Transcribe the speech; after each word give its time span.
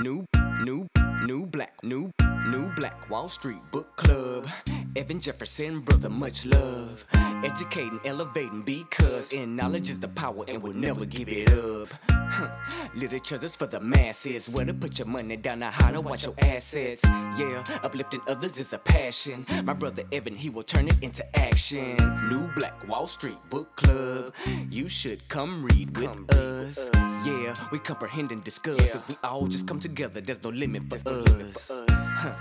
New, 0.00 0.24
new, 0.62 0.86
new 1.24 1.44
black, 1.46 1.74
new, 1.82 2.08
new 2.46 2.72
black 2.76 3.10
Wall 3.10 3.26
Street 3.26 3.58
book 3.72 3.96
club. 3.96 4.46
Evan 4.94 5.18
Jefferson, 5.18 5.80
brother, 5.80 6.08
much 6.08 6.46
love. 6.46 7.04
Educating, 7.42 7.98
elevating, 8.04 8.62
because 8.62 9.32
in 9.32 9.56
knowledge 9.56 9.90
is 9.90 9.98
the 9.98 10.06
power 10.06 10.44
and 10.46 10.62
we'll 10.62 10.72
never 10.72 11.04
give 11.04 11.28
it 11.28 11.52
up. 11.52 11.88
Huh. 12.38 12.88
Literature 12.94 13.40
is 13.42 13.56
for 13.56 13.66
the 13.66 13.80
masses. 13.80 14.48
Where 14.48 14.64
to 14.64 14.72
put 14.72 14.96
your 14.96 15.08
money 15.08 15.36
down, 15.36 15.58
now 15.58 15.70
how 15.72 15.90
to 15.90 16.00
watch 16.00 16.24
your 16.24 16.36
assets. 16.38 17.02
Yeah, 17.36 17.64
uplifting 17.82 18.20
others 18.28 18.58
is 18.60 18.72
a 18.72 18.78
passion. 18.78 19.44
My 19.64 19.72
brother 19.72 20.04
Evan, 20.12 20.36
he 20.36 20.48
will 20.48 20.62
turn 20.62 20.86
it 20.86 21.02
into 21.02 21.24
action. 21.36 21.96
New 22.28 22.48
Black 22.54 22.86
Wall 22.86 23.08
Street 23.08 23.38
Book 23.50 23.74
Club. 23.74 24.34
You 24.70 24.88
should 24.88 25.26
come 25.28 25.64
read 25.64 25.96
with 25.96 26.32
us. 26.32 26.88
Yeah, 27.26 27.54
we 27.72 27.80
comprehend 27.80 28.30
and 28.30 28.44
discuss. 28.44 28.94
If 28.94 29.08
we 29.08 29.16
all 29.28 29.48
just 29.48 29.66
come 29.66 29.80
together, 29.80 30.20
there's 30.20 30.44
no 30.44 30.50
limit 30.50 30.84
for 30.88 30.96
us. 31.10 31.72
Huh. 31.90 32.34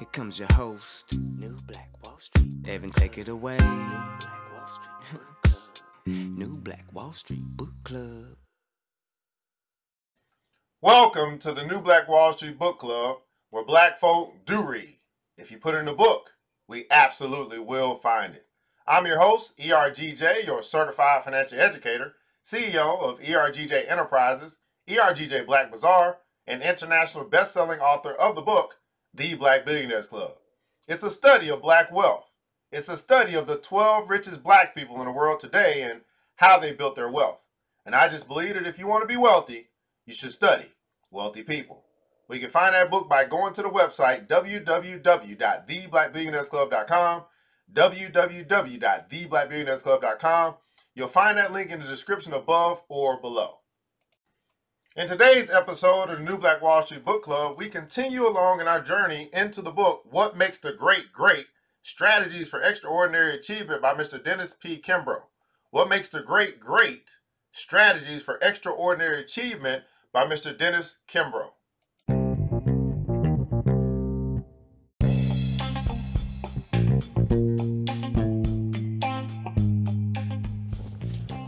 Here 0.00 0.08
comes 0.10 0.40
your 0.40 0.52
host, 0.54 1.16
New 1.38 1.56
Black 1.68 1.88
Wall 2.02 2.18
Street. 2.18 2.52
Evan, 2.66 2.90
take 2.90 3.16
it 3.18 3.28
away. 3.28 3.58
New 3.58 3.68
Black 4.18 4.52
Wall 4.52 4.66
Street 4.66 5.06
Book 5.06 5.44
Club. 5.44 6.04
New 6.36 6.58
Black 6.58 6.84
Wall 6.92 7.12
Street 7.12 7.44
Book 7.56 7.74
Club. 7.84 8.43
Welcome 10.84 11.38
to 11.38 11.52
the 11.52 11.64
New 11.64 11.80
Black 11.80 12.08
Wall 12.08 12.34
Street 12.34 12.58
Book 12.58 12.78
Club, 12.78 13.16
where 13.48 13.64
black 13.64 13.98
folk 13.98 14.44
do 14.44 14.60
read. 14.60 14.98
If 15.38 15.50
you 15.50 15.56
put 15.56 15.74
in 15.74 15.88
a 15.88 15.94
book, 15.94 16.32
we 16.68 16.84
absolutely 16.90 17.58
will 17.58 17.96
find 17.96 18.34
it. 18.34 18.44
I'm 18.86 19.06
your 19.06 19.18
host, 19.18 19.56
ERGJ, 19.56 20.44
your 20.44 20.62
certified 20.62 21.24
financial 21.24 21.58
educator, 21.58 22.16
CEO 22.44 23.00
of 23.00 23.18
ERGJ 23.20 23.90
Enterprises, 23.90 24.58
ERGJ 24.86 25.46
Black 25.46 25.72
Bazaar, 25.72 26.18
and 26.46 26.60
international 26.60 27.24
best-selling 27.24 27.80
author 27.80 28.12
of 28.12 28.34
the 28.34 28.42
book, 28.42 28.76
The 29.14 29.36
Black 29.36 29.64
Billionaires 29.64 30.08
Club. 30.08 30.32
It's 30.86 31.02
a 31.02 31.08
study 31.08 31.48
of 31.48 31.62
black 31.62 31.90
wealth. 31.90 32.30
It's 32.70 32.90
a 32.90 32.98
study 32.98 33.32
of 33.36 33.46
the 33.46 33.56
12 33.56 34.10
richest 34.10 34.42
black 34.42 34.74
people 34.74 34.98
in 34.98 35.06
the 35.06 35.12
world 35.12 35.40
today 35.40 35.80
and 35.90 36.02
how 36.36 36.58
they 36.58 36.72
built 36.72 36.94
their 36.94 37.10
wealth. 37.10 37.40
And 37.86 37.94
I 37.94 38.10
just 38.10 38.28
believe 38.28 38.52
that 38.52 38.66
if 38.66 38.78
you 38.78 38.86
want 38.86 39.02
to 39.02 39.08
be 39.08 39.16
wealthy, 39.16 39.70
you 40.04 40.12
should 40.12 40.32
study 40.32 40.66
wealthy 41.14 41.42
people. 41.42 41.84
We 42.28 42.38
can 42.38 42.50
find 42.50 42.74
that 42.74 42.90
book 42.90 43.08
by 43.08 43.24
going 43.24 43.54
to 43.54 43.62
the 43.62 43.70
website 43.70 44.26
www.theblackbillionairesclub.com, 44.26 47.22
www.theblackbillionairesclub.com. 47.72 50.54
You'll 50.94 51.08
find 51.08 51.38
that 51.38 51.52
link 51.52 51.70
in 51.70 51.80
the 51.80 51.86
description 51.86 52.32
above 52.32 52.82
or 52.88 53.20
below. 53.20 53.58
In 54.96 55.08
today's 55.08 55.50
episode 55.50 56.10
of 56.10 56.18
the 56.18 56.24
New 56.24 56.38
Black 56.38 56.62
Wall 56.62 56.80
Street 56.82 57.04
Book 57.04 57.24
Club, 57.24 57.58
we 57.58 57.68
continue 57.68 58.24
along 58.24 58.60
in 58.60 58.68
our 58.68 58.80
journey 58.80 59.28
into 59.32 59.60
the 59.60 59.72
book 59.72 60.04
What 60.08 60.36
Makes 60.36 60.58
the 60.58 60.72
Great 60.72 61.12
Great 61.12 61.46
Strategies 61.82 62.48
for 62.48 62.62
Extraordinary 62.62 63.34
Achievement 63.34 63.82
by 63.82 63.92
Mr. 63.92 64.22
Dennis 64.22 64.54
P. 64.54 64.80
Kimbro. 64.80 65.22
What 65.70 65.88
Makes 65.88 66.10
the 66.10 66.22
Great 66.22 66.60
Great 66.60 67.16
Strategies 67.50 68.22
for 68.22 68.38
Extraordinary 68.40 69.20
Achievement 69.20 69.82
by 70.14 70.24
Mr. 70.24 70.56
Dennis 70.56 70.98
Kimbro. 71.08 71.48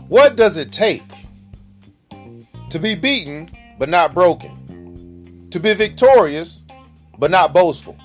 What 0.09 0.35
does 0.35 0.57
it 0.57 0.73
take 0.73 1.03
to 2.69 2.77
be 2.77 2.93
beaten 2.93 3.49
but 3.79 3.87
not 3.87 4.13
broken? 4.13 5.47
To 5.51 5.61
be 5.61 5.73
victorious 5.73 6.61
but 7.17 7.31
not 7.31 7.53
boastful? 7.53 7.97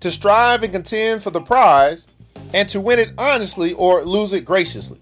To 0.00 0.10
strive 0.10 0.64
and 0.64 0.72
contend 0.72 1.22
for 1.22 1.30
the 1.30 1.40
prize 1.40 2.08
and 2.52 2.68
to 2.70 2.80
win 2.80 2.98
it 2.98 3.12
honestly 3.16 3.74
or 3.74 4.04
lose 4.04 4.32
it 4.32 4.44
graciously? 4.44 4.98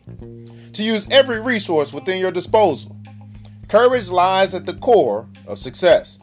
To 0.74 0.82
use 0.82 1.08
every 1.10 1.40
resource 1.40 1.94
within 1.94 2.18
your 2.20 2.30
disposal? 2.30 2.95
Courage 3.68 4.10
lies 4.10 4.54
at 4.54 4.64
the 4.64 4.74
core 4.74 5.28
of 5.46 5.58
success. 5.58 6.20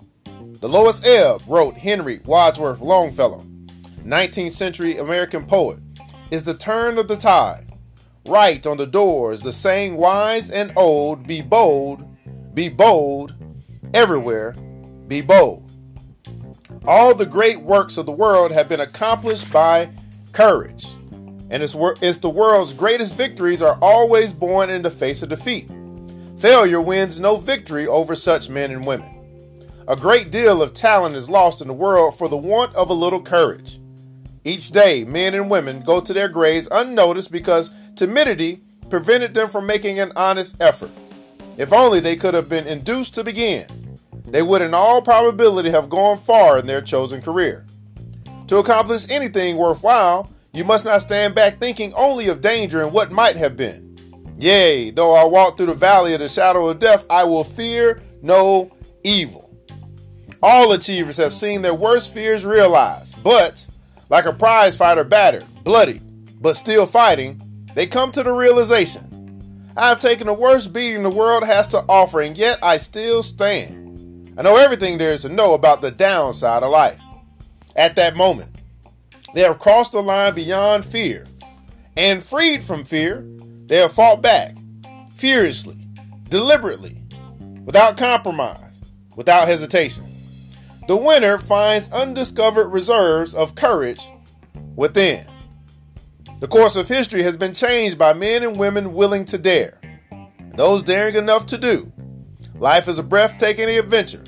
The 0.61 0.69
lowest 0.69 1.05
Ebb 1.05 1.41
wrote 1.45 1.77
Henry 1.77 2.21
Wadsworth 2.23 2.79
Longfellow, 2.79 3.45
19th 4.05 4.53
century 4.53 4.97
American 4.97 5.45
poet, 5.45 5.79
is 6.31 6.45
the 6.45 6.53
turn 6.53 6.97
of 6.97 7.09
the 7.09 7.17
tide. 7.17 7.67
Write 8.25 8.65
on 8.65 8.77
the 8.77 8.87
doors 8.87 9.41
the 9.41 9.51
saying 9.51 9.97
wise 9.97 10.49
and 10.49 10.71
old, 10.77 11.27
be 11.27 11.41
bold, 11.41 12.05
be 12.53 12.69
bold, 12.69 13.33
everywhere, 13.93 14.53
be 15.09 15.19
bold. 15.19 15.69
All 16.87 17.13
the 17.13 17.25
great 17.25 17.61
works 17.61 17.97
of 17.97 18.05
the 18.05 18.13
world 18.13 18.53
have 18.53 18.69
been 18.69 18.79
accomplished 18.79 19.51
by 19.51 19.89
courage. 20.31 20.85
And 21.49 21.61
it's, 21.61 21.75
it's 22.01 22.19
the 22.19 22.29
world's 22.29 22.71
greatest 22.71 23.15
victories 23.15 23.61
are 23.61 23.77
always 23.81 24.31
born 24.31 24.69
in 24.69 24.81
the 24.81 24.89
face 24.89 25.23
of 25.23 25.29
defeat. 25.29 25.69
Failure 26.43 26.81
wins 26.81 27.21
no 27.21 27.37
victory 27.37 27.87
over 27.87 28.15
such 28.15 28.49
men 28.49 28.69
and 28.69 28.85
women. 28.85 29.09
A 29.87 29.95
great 29.95 30.29
deal 30.29 30.61
of 30.61 30.73
talent 30.73 31.15
is 31.15 31.29
lost 31.29 31.61
in 31.61 31.69
the 31.69 31.73
world 31.73 32.17
for 32.17 32.27
the 32.27 32.35
want 32.35 32.75
of 32.75 32.89
a 32.89 32.93
little 32.93 33.21
courage. 33.21 33.79
Each 34.43 34.69
day, 34.69 35.05
men 35.05 35.35
and 35.35 35.49
women 35.49 35.79
go 35.79 36.01
to 36.01 36.11
their 36.11 36.27
graves 36.27 36.67
unnoticed 36.69 37.31
because 37.31 37.69
timidity 37.95 38.59
prevented 38.89 39.33
them 39.33 39.47
from 39.47 39.65
making 39.65 39.99
an 39.99 40.11
honest 40.17 40.61
effort. 40.61 40.91
If 41.55 41.71
only 41.71 42.01
they 42.01 42.17
could 42.17 42.33
have 42.33 42.49
been 42.49 42.67
induced 42.67 43.15
to 43.15 43.23
begin, 43.23 43.97
they 44.25 44.41
would 44.41 44.61
in 44.61 44.73
all 44.73 45.01
probability 45.01 45.69
have 45.69 45.87
gone 45.87 46.17
far 46.17 46.59
in 46.59 46.65
their 46.65 46.81
chosen 46.81 47.21
career. 47.21 47.65
To 48.47 48.57
accomplish 48.57 49.09
anything 49.09 49.55
worthwhile, 49.55 50.29
you 50.51 50.65
must 50.65 50.83
not 50.83 51.03
stand 51.03 51.35
back 51.35 51.57
thinking 51.57 51.93
only 51.93 52.27
of 52.27 52.41
danger 52.41 52.81
and 52.81 52.91
what 52.91 53.13
might 53.13 53.37
have 53.37 53.55
been. 53.55 53.92
Yea, 54.37 54.89
though 54.91 55.13
I 55.13 55.25
walk 55.25 55.57
through 55.57 55.67
the 55.67 55.73
valley 55.73 56.13
of 56.13 56.19
the 56.19 56.27
shadow 56.27 56.67
of 56.67 56.79
death, 56.79 57.05
I 57.09 57.23
will 57.23 57.43
fear 57.43 58.01
no 58.21 58.71
evil. 59.03 59.49
All 60.41 60.73
achievers 60.73 61.17
have 61.17 61.33
seen 61.33 61.61
their 61.61 61.73
worst 61.73 62.13
fears 62.13 62.45
realized, 62.45 63.21
but 63.23 63.65
like 64.09 64.25
a 64.25 64.33
prize 64.33 64.75
fighter 64.75 65.03
battered, 65.03 65.45
bloody, 65.63 66.01
but 66.41 66.55
still 66.55 66.85
fighting, 66.85 67.41
they 67.75 67.87
come 67.87 68.11
to 68.11 68.23
the 68.23 68.31
realization 68.31 69.13
I 69.75 69.89
have 69.89 69.99
taken 69.99 70.27
the 70.27 70.33
worst 70.33 70.71
beating 70.71 71.01
the 71.01 71.09
world 71.09 71.43
has 71.43 71.67
to 71.69 71.83
offer, 71.89 72.21
and 72.21 72.37
yet 72.37 72.59
I 72.61 72.77
still 72.77 73.23
stand. 73.23 74.35
I 74.37 74.43
know 74.43 74.57
everything 74.57 74.97
there 74.97 75.13
is 75.13 75.23
to 75.23 75.29
know 75.29 75.55
about 75.55 75.81
the 75.81 75.89
downside 75.89 76.61
of 76.61 76.71
life. 76.71 76.99
At 77.75 77.95
that 77.95 78.15
moment, 78.15 78.51
they 79.33 79.41
have 79.41 79.57
crossed 79.57 79.93
the 79.93 80.03
line 80.03 80.35
beyond 80.35 80.85
fear, 80.85 81.25
and 81.97 82.21
freed 82.21 82.63
from 82.63 82.83
fear, 82.83 83.25
they 83.67 83.77
have 83.77 83.93
fought 83.93 84.21
back 84.21 84.55
furiously, 85.15 85.87
deliberately, 86.29 87.01
without 87.65 87.97
compromise, 87.97 88.81
without 89.15 89.47
hesitation. 89.47 90.05
The 90.87 90.97
winner 90.97 91.37
finds 91.37 91.91
undiscovered 91.93 92.67
reserves 92.67 93.33
of 93.33 93.55
courage 93.55 94.01
within. 94.75 95.25
The 96.39 96.47
course 96.47 96.75
of 96.75 96.89
history 96.89 97.23
has 97.23 97.37
been 97.37 97.53
changed 97.53 97.97
by 97.97 98.13
men 98.13 98.43
and 98.43 98.57
women 98.57 98.93
willing 98.93 99.23
to 99.25 99.37
dare, 99.37 99.79
those 100.55 100.83
daring 100.83 101.15
enough 101.15 101.45
to 101.47 101.57
do. 101.57 101.93
Life 102.55 102.89
is 102.89 102.99
a 102.99 103.03
breathtaking 103.03 103.69
adventure, 103.69 104.23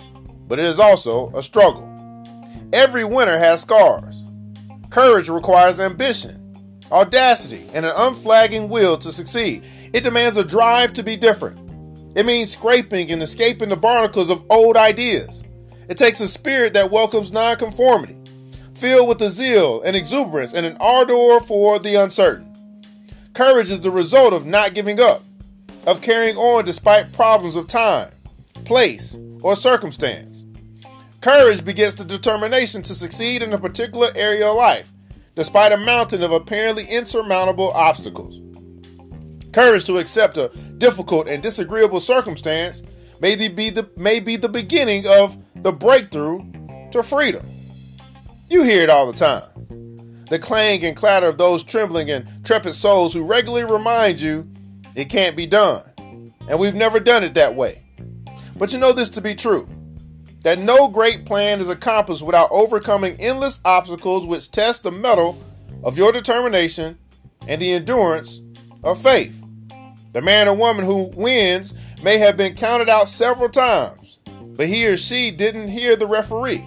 but 0.47 0.59
it 0.59 0.65
is 0.65 0.79
also 0.79 1.29
a 1.35 1.43
struggle. 1.43 1.91
Every 2.71 3.03
winner 3.03 3.37
has 3.37 3.61
scars. 3.61 4.23
Courage 4.89 5.27
requires 5.27 5.79
ambition, 5.79 6.44
audacity, 6.91 7.69
and 7.73 7.85
an 7.85 7.93
unflagging 7.95 8.69
will 8.69 8.97
to 8.97 9.11
succeed. 9.11 9.65
It 9.93 10.01
demands 10.03 10.37
a 10.37 10.43
drive 10.43 10.93
to 10.93 11.03
be 11.03 11.17
different. 11.17 11.59
It 12.15 12.25
means 12.25 12.51
scraping 12.51 13.11
and 13.11 13.21
escaping 13.21 13.69
the 13.69 13.75
barnacles 13.75 14.29
of 14.29 14.45
old 14.49 14.77
ideas. 14.77 15.43
It 15.89 15.97
takes 15.97 16.21
a 16.21 16.27
spirit 16.27 16.73
that 16.73 16.91
welcomes 16.91 17.31
nonconformity, 17.31 18.17
filled 18.73 19.07
with 19.07 19.21
a 19.21 19.29
zeal 19.29 19.81
and 19.81 19.95
exuberance 19.95 20.53
and 20.53 20.65
an 20.65 20.77
ardor 20.79 21.39
for 21.41 21.77
the 21.79 21.95
uncertain. 21.95 22.51
Courage 23.33 23.69
is 23.69 23.81
the 23.81 23.91
result 23.91 24.33
of 24.33 24.45
not 24.45 24.73
giving 24.73 24.99
up, 24.99 25.23
of 25.85 26.01
carrying 26.01 26.37
on 26.37 26.63
despite 26.63 27.11
problems 27.11 27.55
of 27.55 27.67
time, 27.67 28.09
place, 28.63 29.17
or 29.41 29.55
circumstance. 29.55 30.43
Courage 31.21 31.65
begets 31.65 31.95
the 31.95 32.05
determination 32.05 32.81
to 32.83 32.93
succeed 32.93 33.43
in 33.43 33.51
a 33.51 33.57
particular 33.57 34.09
area 34.15 34.47
of 34.47 34.55
life, 34.55 34.91
despite 35.35 35.71
a 35.71 35.77
mountain 35.77 36.23
of 36.23 36.31
apparently 36.31 36.85
insurmountable 36.85 37.71
obstacles. 37.71 38.39
Courage 39.53 39.85
to 39.85 39.97
accept 39.97 40.37
a 40.37 40.49
difficult 40.77 41.27
and 41.27 41.43
disagreeable 41.43 41.99
circumstance 41.99 42.81
may 43.21 43.35
be 43.35 43.69
the, 43.69 43.89
may 43.95 44.19
be 44.19 44.35
the 44.35 44.49
beginning 44.49 45.05
of 45.07 45.37
the 45.55 45.71
breakthrough 45.71 46.39
to 46.91 47.03
freedom. 47.03 47.45
You 48.49 48.63
hear 48.63 48.83
it 48.83 48.89
all 48.89 49.11
the 49.11 49.17
time. 49.17 49.43
The 50.29 50.39
clang 50.39 50.83
and 50.83 50.95
clatter 50.95 51.27
of 51.27 51.37
those 51.37 51.63
trembling 51.63 52.09
and 52.09 52.25
trepid 52.43 52.73
souls 52.73 53.13
who 53.13 53.23
regularly 53.23 53.71
remind 53.71 54.21
you 54.21 54.47
it 54.95 55.09
can't 55.09 55.35
be 55.35 55.45
done. 55.45 55.83
And 56.47 56.59
we've 56.59 56.75
never 56.75 56.99
done 56.99 57.23
it 57.23 57.33
that 57.35 57.55
way. 57.55 57.83
But 58.55 58.71
you 58.73 58.79
know 58.79 58.91
this 58.91 59.09
to 59.11 59.21
be 59.21 59.35
true. 59.35 59.67
That 60.45 60.59
no 60.59 60.87
great 60.87 61.25
plan 61.25 61.59
is 61.59 61.69
accomplished 61.69 62.21
without 62.21 62.47
overcoming 62.51 63.19
endless 63.19 63.59
obstacles 63.65 64.27
which 64.27 64.51
test 64.51 64.83
the 64.83 64.91
mettle 64.91 65.41
of 65.83 65.97
your 65.97 66.11
determination 66.11 66.99
and 67.47 67.59
the 67.59 67.71
endurance 67.71 68.41
of 68.83 69.01
faith. 69.01 69.43
The 70.13 70.21
man 70.21 70.47
or 70.47 70.53
woman 70.53 70.85
who 70.85 71.11
wins 71.15 71.73
may 72.03 72.19
have 72.19 72.37
been 72.37 72.53
counted 72.53 72.89
out 72.89 73.07
several 73.09 73.49
times, 73.49 74.19
but 74.55 74.67
he 74.67 74.85
or 74.85 74.97
she 74.97 75.31
didn't 75.31 75.69
hear 75.69 75.95
the 75.95 76.05
referee. 76.05 76.63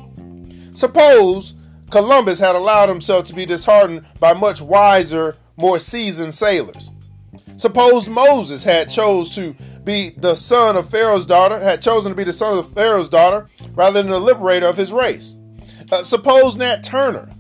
Suppose 0.74 1.54
Columbus 1.92 2.40
had 2.40 2.56
allowed 2.56 2.88
himself 2.88 3.26
to 3.26 3.32
be 3.32 3.46
disheartened 3.46 4.04
by 4.18 4.32
much 4.32 4.60
wiser, 4.60 5.36
more 5.56 5.78
seasoned 5.78 6.34
sailors. 6.34 6.90
Suppose 7.56 8.08
Moses 8.08 8.64
had 8.64 8.90
chose 8.90 9.32
to 9.36 9.54
be 9.88 10.10
the 10.10 10.34
son 10.34 10.76
of 10.76 10.90
Pharaoh's 10.90 11.24
daughter, 11.24 11.58
had 11.58 11.80
chosen 11.80 12.12
to 12.12 12.16
be 12.16 12.22
the 12.22 12.32
son 12.32 12.58
of 12.58 12.70
Pharaoh's 12.74 13.08
daughter 13.08 13.48
rather 13.72 14.02
than 14.02 14.10
the 14.12 14.20
liberator 14.20 14.66
of 14.66 14.76
his 14.76 14.92
race. 14.92 15.34
Uh, 15.90 16.02
suppose 16.02 16.56
Nat 16.56 16.82
Turner 16.82 17.30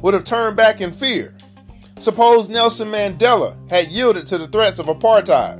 would 0.00 0.14
have 0.14 0.22
turned 0.22 0.56
back 0.56 0.80
in 0.80 0.92
fear. 0.92 1.34
Suppose 1.98 2.48
Nelson 2.48 2.88
Mandela 2.88 3.68
had 3.68 3.88
yielded 3.88 4.28
to 4.28 4.38
the 4.38 4.46
threats 4.46 4.78
of 4.78 4.86
apartheid. 4.86 5.58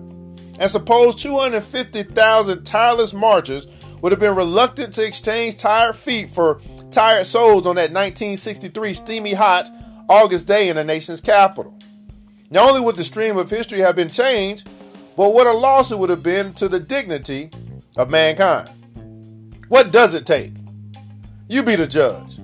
And 0.60 0.70
suppose 0.70 1.16
250,000 1.16 2.64
tireless 2.64 3.12
marchers 3.12 3.66
would 4.00 4.12
have 4.12 4.20
been 4.20 4.36
reluctant 4.36 4.92
to 4.94 5.04
exchange 5.04 5.56
tired 5.56 5.96
feet 5.96 6.30
for 6.30 6.60
tired 6.92 7.26
souls 7.26 7.66
on 7.66 7.74
that 7.76 7.90
1963 7.90 8.94
steamy 8.94 9.34
hot 9.34 9.68
August 10.08 10.46
day 10.46 10.68
in 10.68 10.76
the 10.76 10.84
nation's 10.84 11.20
capital. 11.20 11.76
Not 12.48 12.70
only 12.70 12.80
would 12.80 12.96
the 12.96 13.02
stream 13.02 13.36
of 13.36 13.50
history 13.50 13.80
have 13.80 13.96
been 13.96 14.08
changed, 14.08 14.68
but 15.18 15.34
what 15.34 15.48
a 15.48 15.52
loss 15.52 15.90
it 15.90 15.98
would 15.98 16.10
have 16.10 16.22
been 16.22 16.54
to 16.54 16.68
the 16.68 16.78
dignity 16.78 17.50
of 17.96 18.08
mankind. 18.08 18.70
What 19.66 19.90
does 19.90 20.14
it 20.14 20.24
take? 20.24 20.52
You 21.48 21.64
be 21.64 21.74
the 21.74 21.88
judge. 21.88 22.38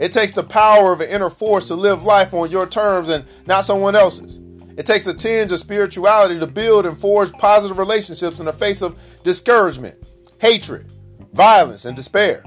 It 0.00 0.10
takes 0.10 0.32
the 0.32 0.42
power 0.42 0.92
of 0.92 1.00
an 1.00 1.08
inner 1.08 1.30
force 1.30 1.68
to 1.68 1.76
live 1.76 2.02
life 2.02 2.34
on 2.34 2.50
your 2.50 2.66
terms 2.66 3.10
and 3.10 3.24
not 3.46 3.64
someone 3.64 3.94
else's. 3.94 4.40
It 4.76 4.86
takes 4.86 5.06
a 5.06 5.14
tinge 5.14 5.52
of 5.52 5.60
spirituality 5.60 6.40
to 6.40 6.48
build 6.48 6.84
and 6.84 6.98
forge 6.98 7.30
positive 7.34 7.78
relationships 7.78 8.40
in 8.40 8.46
the 8.46 8.52
face 8.52 8.82
of 8.82 9.00
discouragement, 9.22 9.96
hatred, 10.40 10.90
violence, 11.32 11.84
and 11.84 11.94
despair. 11.94 12.42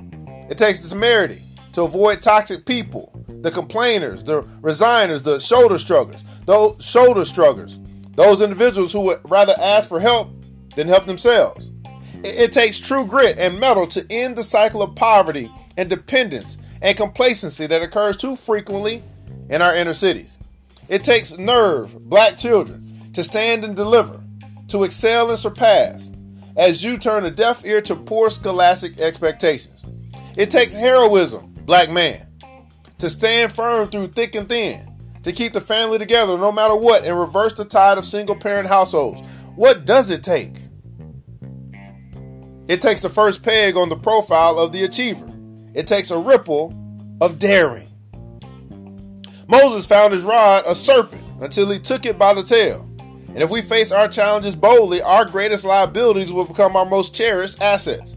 It 0.50 0.58
takes 0.58 0.90
temerity 0.90 1.42
to 1.72 1.84
avoid 1.84 2.22
toxic 2.22 2.66
people, 2.66 3.14
the 3.30 3.50
complainers, 3.50 4.25
the 4.25 4.42
resigners, 4.62 5.22
the 5.22 5.40
shoulder 5.40 5.80
shruggers, 5.80 6.25
those 6.46 6.86
shoulder 6.86 7.24
shruggers, 7.24 7.80
those 8.19 8.42
individuals 8.42 8.92
who 8.92 9.00
would 9.00 9.21
rather 9.24 9.56
ask 9.57 9.88
for 9.88 10.01
help 10.01 10.30
than 10.75 10.89
help 10.89 11.06
themselves. 11.06 11.71
It, 12.21 12.51
takes 12.51 12.77
true 12.77 13.06
grit 13.06 13.38
and 13.39 13.57
metal 13.57 13.88
to 13.88 14.06
end 14.10 14.36
the 14.36 14.44
cycle 14.44 14.81
of 14.81 14.94
poverty 14.94 15.50
and 15.77 15.89
dependence 15.89 16.57
and 16.81 16.98
complacency 16.98 17.66
that 17.68 17.81
occurs 17.81 18.18
too 18.18 18.36
frequently 18.36 19.04
in 19.50 19.62
our 19.62 19.74
inner 19.74 19.94
cities. 19.94 20.38
It 20.89 21.01
takes 21.01 21.38
nerve, 21.38 21.98
black 22.10 22.38
children, 22.38 23.10
to 23.13 23.24
stand 23.24 23.63
and 23.63 23.74
deliver, 23.74 24.22
to 24.68 24.83
excel 24.83 25.30
and 25.30 25.39
surpass, 25.39 26.12
as 26.57 26.83
you 26.83 26.98
turn 26.98 27.24
a 27.24 27.31
deaf 27.31 27.63
ear 27.63 27.80
to 27.83 27.95
poor 27.95 28.30
scholastic 28.30 29.00
expectations. 29.00 29.86
It 30.36 30.51
takes 30.51 30.74
heroism, 30.74 31.54
black 31.62 31.89
man, 31.89 32.27
to 32.98 33.10
stand 33.10 33.54
firm 33.54 33.88
through 33.88 34.07
thick 34.07 34.36
and 34.36 34.50
thin, 34.50 34.88
to 35.24 35.31
keep 35.31 35.54
the 35.54 35.62
family 35.62 35.98
together 35.98 36.38
no 36.38 36.51
matter 36.51 36.75
what, 36.75 37.04
and 37.04 37.19
reverse 37.19 37.54
the 37.54 37.66
tide 37.66 37.98
of 37.98 38.06
single 38.06 38.36
parent 38.36 38.68
households. 38.68 39.21
What 39.56 39.86
does 39.86 40.10
it 40.10 40.24
take? 40.24 40.56
It 42.68 42.81
takes 42.81 43.01
the 43.01 43.10
first 43.10 43.44
peg 43.44 43.75
on 43.75 43.89
the 43.89 43.95
profile 43.95 44.60
of 44.60 44.71
the 44.71 44.83
achiever. 44.83 45.30
It 45.74 45.88
takes 45.88 46.12
a 46.12 46.18
ripple 46.18 46.74
of 47.19 47.39
daring. 47.39 47.88
Moses 49.48 49.86
found 49.88 50.13
his 50.13 50.24
rod 50.24 50.63
a 50.68 50.75
serpent 50.75 51.24
until 51.42 51.69
he 51.72 51.80
took 51.80 52.06
it 52.06 52.19
by 52.19 52.33
the 52.33 52.44
tail. 52.44 52.88
And 53.00 53.39
if 53.39 53.50
we 53.50 53.62
face 53.62 53.92
our 53.92 54.07
challenges 54.07 54.56
boldly, 54.56 55.01
our 55.01 55.25
greatest 55.25 55.65
liabilities 55.65 56.31
will 56.31 56.45
become 56.45 56.75
our 56.75 56.86
most 56.86 57.15
cherished 57.15 57.62
assets. 57.62 58.15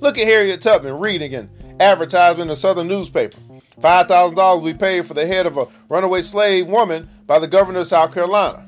Look 0.00 0.18
at 0.18 0.26
Harriet 0.26 0.60
Tubman 0.60 0.98
reading 0.98 1.34
an 1.34 1.50
advertisement 1.80 2.48
in 2.48 2.52
a 2.52 2.56
southern 2.56 2.88
newspaper. 2.88 3.38
$5,000 3.80 4.36
will 4.36 4.60
be 4.60 4.74
paid 4.74 5.06
for 5.06 5.14
the 5.14 5.26
head 5.26 5.46
of 5.46 5.56
a 5.56 5.66
runaway 5.88 6.22
slave 6.22 6.66
woman 6.66 7.08
by 7.26 7.38
the 7.38 7.46
governor 7.46 7.80
of 7.80 7.86
South 7.86 8.12
Carolina. 8.12 8.66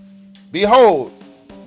Behold, 0.52 1.12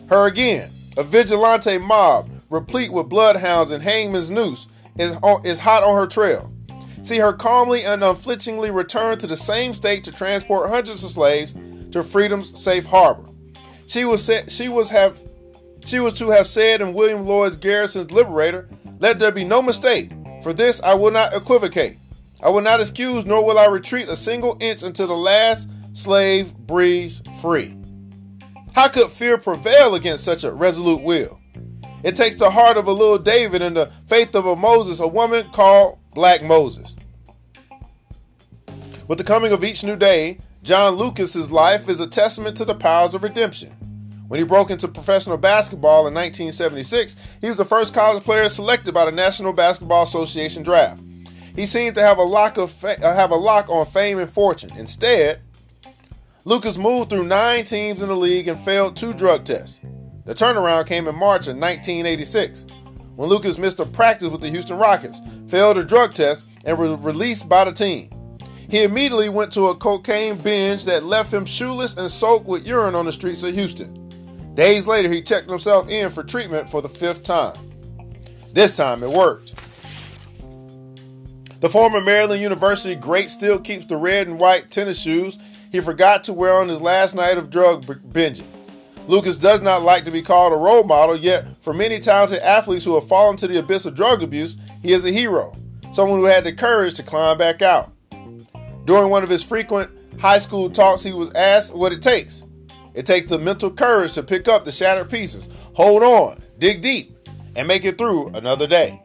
her 0.09 0.27
again, 0.27 0.71
a 0.97 1.03
vigilante 1.03 1.77
mob, 1.77 2.29
replete 2.49 2.91
with 2.91 3.09
bloodhounds 3.09 3.71
and 3.71 3.83
hangman's 3.83 4.31
noose, 4.31 4.67
is, 4.97 5.17
is 5.43 5.59
hot 5.59 5.83
on 5.83 5.95
her 5.95 6.07
trail. 6.07 6.51
See 7.01 7.17
her 7.17 7.33
calmly 7.33 7.83
and 7.83 8.03
unflinchingly 8.03 8.71
return 8.71 9.17
to 9.17 9.27
the 9.27 9.35
same 9.35 9.73
state 9.73 10.05
to 10.05 10.11
transport 10.11 10.69
hundreds 10.69 11.03
of 11.03 11.11
slaves 11.11 11.53
to 11.91 12.03
freedom's 12.03 12.57
safe 12.59 12.85
harbor. 12.85 13.29
She 13.87 14.05
was 14.05 14.23
set, 14.23 14.49
she 14.49 14.69
was 14.69 14.89
have 14.91 15.19
she 15.85 15.99
was 15.99 16.13
to 16.13 16.29
have 16.29 16.47
said 16.47 16.79
in 16.79 16.93
William 16.93 17.25
Lloyd 17.25 17.59
Garrison's 17.59 18.11
Liberator, 18.11 18.69
"Let 18.99 19.19
there 19.19 19.31
be 19.31 19.43
no 19.43 19.61
mistake. 19.61 20.11
For 20.41 20.53
this 20.53 20.81
I 20.81 20.93
will 20.93 21.11
not 21.11 21.33
equivocate. 21.33 21.97
I 22.43 22.49
will 22.49 22.61
not 22.61 22.81
excuse, 22.81 23.25
nor 23.25 23.43
will 23.43 23.57
I 23.57 23.65
retreat 23.65 24.09
a 24.09 24.15
single 24.15 24.57
inch 24.59 24.83
until 24.83 25.07
the 25.07 25.13
last 25.13 25.67
slave 25.93 26.53
breathes 26.53 27.21
free." 27.41 27.75
How 28.73 28.89
could 28.89 29.09
fear 29.09 29.37
prevail 29.37 29.95
against 29.95 30.25
such 30.25 30.43
a 30.43 30.51
resolute 30.51 31.01
will? 31.01 31.39
It 32.03 32.17
takes 32.17 32.35
the 32.35 32.51
heart 32.51 32.75
of 32.75 32.87
a 32.87 32.91
little 32.91 33.17
David 33.17 33.61
and 33.61 33.77
the 33.77 33.91
faith 34.07 34.35
of 34.35 34.45
a 34.45 34.55
Moses, 34.57 34.99
a 34.99 35.07
woman 35.07 35.47
called 35.53 35.99
Black 36.13 36.43
Moses. 36.43 36.95
With 39.07 39.19
the 39.19 39.23
coming 39.23 39.53
of 39.53 39.63
each 39.63 39.83
new 39.83 39.95
day, 39.95 40.39
John 40.63 40.95
Lucas's 40.95 41.51
life 41.51 41.87
is 41.87 41.99
a 41.99 42.07
testament 42.07 42.57
to 42.57 42.65
the 42.65 42.75
powers 42.75 43.13
of 43.13 43.23
redemption. 43.23 43.69
When 44.27 44.39
he 44.39 44.45
broke 44.45 44.71
into 44.71 44.87
professional 44.87 45.37
basketball 45.37 46.07
in 46.07 46.13
1976, 46.13 47.15
he 47.39 47.47
was 47.47 47.57
the 47.57 47.65
first 47.65 47.93
college 47.93 48.23
player 48.23 48.49
selected 48.49 48.93
by 48.93 49.05
the 49.05 49.11
National 49.11 49.53
Basketball 49.53 50.03
Association 50.03 50.63
draft. 50.63 51.01
He 51.55 51.65
seemed 51.65 51.95
to 51.95 52.01
have 52.01 52.17
a 52.17 52.23
lock 52.23 52.57
of 52.57 52.71
fa- 52.71 53.03
uh, 53.03 53.15
have 53.15 53.31
a 53.31 53.35
lock 53.35 53.69
on 53.69 53.85
fame 53.85 54.19
and 54.19 54.29
fortune. 54.29 54.71
Instead, 54.75 55.39
Lucas 56.45 56.77
moved 56.77 57.09
through 57.09 57.25
nine 57.25 57.63
teams 57.63 58.01
in 58.01 58.09
the 58.09 58.15
league 58.15 58.47
and 58.47 58.59
failed 58.59 58.95
two 58.95 59.13
drug 59.13 59.43
tests. 59.45 59.81
The 60.25 60.33
turnaround 60.33 60.87
came 60.87 61.07
in 61.07 61.15
March 61.15 61.47
of 61.47 61.57
1986 61.57 62.65
when 63.15 63.29
Lucas 63.29 63.57
missed 63.57 63.79
a 63.79 63.85
practice 63.85 64.29
with 64.29 64.41
the 64.41 64.49
Houston 64.49 64.77
Rockets, 64.77 65.21
failed 65.47 65.77
a 65.77 65.83
drug 65.83 66.13
test, 66.13 66.45
and 66.65 66.77
was 66.77 66.99
released 66.99 67.47
by 67.47 67.63
the 67.63 67.71
team. 67.71 68.09
He 68.69 68.83
immediately 68.83 69.29
went 69.29 69.51
to 69.53 69.67
a 69.67 69.75
cocaine 69.75 70.37
binge 70.37 70.85
that 70.85 71.03
left 71.03 71.31
him 71.31 71.45
shoeless 71.45 71.95
and 71.95 72.09
soaked 72.09 72.47
with 72.47 72.65
urine 72.65 72.95
on 72.95 73.05
the 73.05 73.11
streets 73.11 73.43
of 73.43 73.53
Houston. 73.53 73.99
Days 74.55 74.87
later, 74.87 75.11
he 75.11 75.21
checked 75.21 75.49
himself 75.49 75.89
in 75.89 76.09
for 76.09 76.23
treatment 76.23 76.69
for 76.69 76.81
the 76.81 76.89
fifth 76.89 77.23
time. 77.23 77.55
This 78.51 78.75
time 78.75 79.03
it 79.03 79.09
worked. 79.09 79.52
The 81.63 81.69
former 81.69 82.01
Maryland 82.01 82.41
University 82.41 82.93
great 82.93 83.31
still 83.31 83.57
keeps 83.57 83.85
the 83.85 83.95
red 83.95 84.27
and 84.27 84.37
white 84.37 84.69
tennis 84.69 84.99
shoes 84.99 85.39
he 85.71 85.79
forgot 85.79 86.25
to 86.25 86.33
wear 86.33 86.55
on 86.55 86.67
his 86.67 86.81
last 86.81 87.15
night 87.15 87.37
of 87.37 87.49
drug 87.49 87.85
binging. 87.85 88.43
Lucas 89.07 89.37
does 89.37 89.61
not 89.61 89.81
like 89.81 90.03
to 90.03 90.11
be 90.11 90.21
called 90.21 90.51
a 90.51 90.57
role 90.57 90.83
model, 90.83 91.15
yet, 91.15 91.47
for 91.61 91.73
many 91.73 92.01
talented 92.01 92.39
athletes 92.39 92.83
who 92.83 92.95
have 92.95 93.07
fallen 93.07 93.37
to 93.37 93.47
the 93.47 93.59
abyss 93.59 93.85
of 93.85 93.95
drug 93.95 94.21
abuse, 94.21 94.57
he 94.81 94.91
is 94.91 95.05
a 95.05 95.11
hero, 95.11 95.55
someone 95.93 96.19
who 96.19 96.25
had 96.25 96.43
the 96.43 96.51
courage 96.51 96.95
to 96.95 97.03
climb 97.03 97.37
back 97.37 97.61
out. 97.61 97.93
During 98.83 99.09
one 99.09 99.23
of 99.23 99.29
his 99.29 99.41
frequent 99.41 99.89
high 100.19 100.39
school 100.39 100.69
talks, 100.69 101.03
he 101.03 101.13
was 101.13 101.31
asked 101.31 101.73
what 101.73 101.93
it 101.93 102.01
takes. 102.01 102.43
It 102.93 103.05
takes 103.05 103.27
the 103.27 103.39
mental 103.39 103.71
courage 103.71 104.11
to 104.15 104.23
pick 104.23 104.49
up 104.49 104.65
the 104.65 104.71
shattered 104.73 105.09
pieces, 105.09 105.47
hold 105.75 106.03
on, 106.03 106.43
dig 106.59 106.81
deep, 106.81 107.15
and 107.55 107.69
make 107.69 107.85
it 107.85 107.97
through 107.97 108.31
another 108.33 108.67
day. 108.67 109.02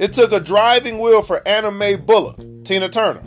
It 0.00 0.14
took 0.14 0.32
a 0.32 0.40
driving 0.40 0.98
wheel 0.98 1.20
for 1.20 1.46
Anna 1.46 1.70
Mae 1.70 1.94
Bullock, 1.94 2.64
Tina 2.64 2.88
Turner, 2.88 3.20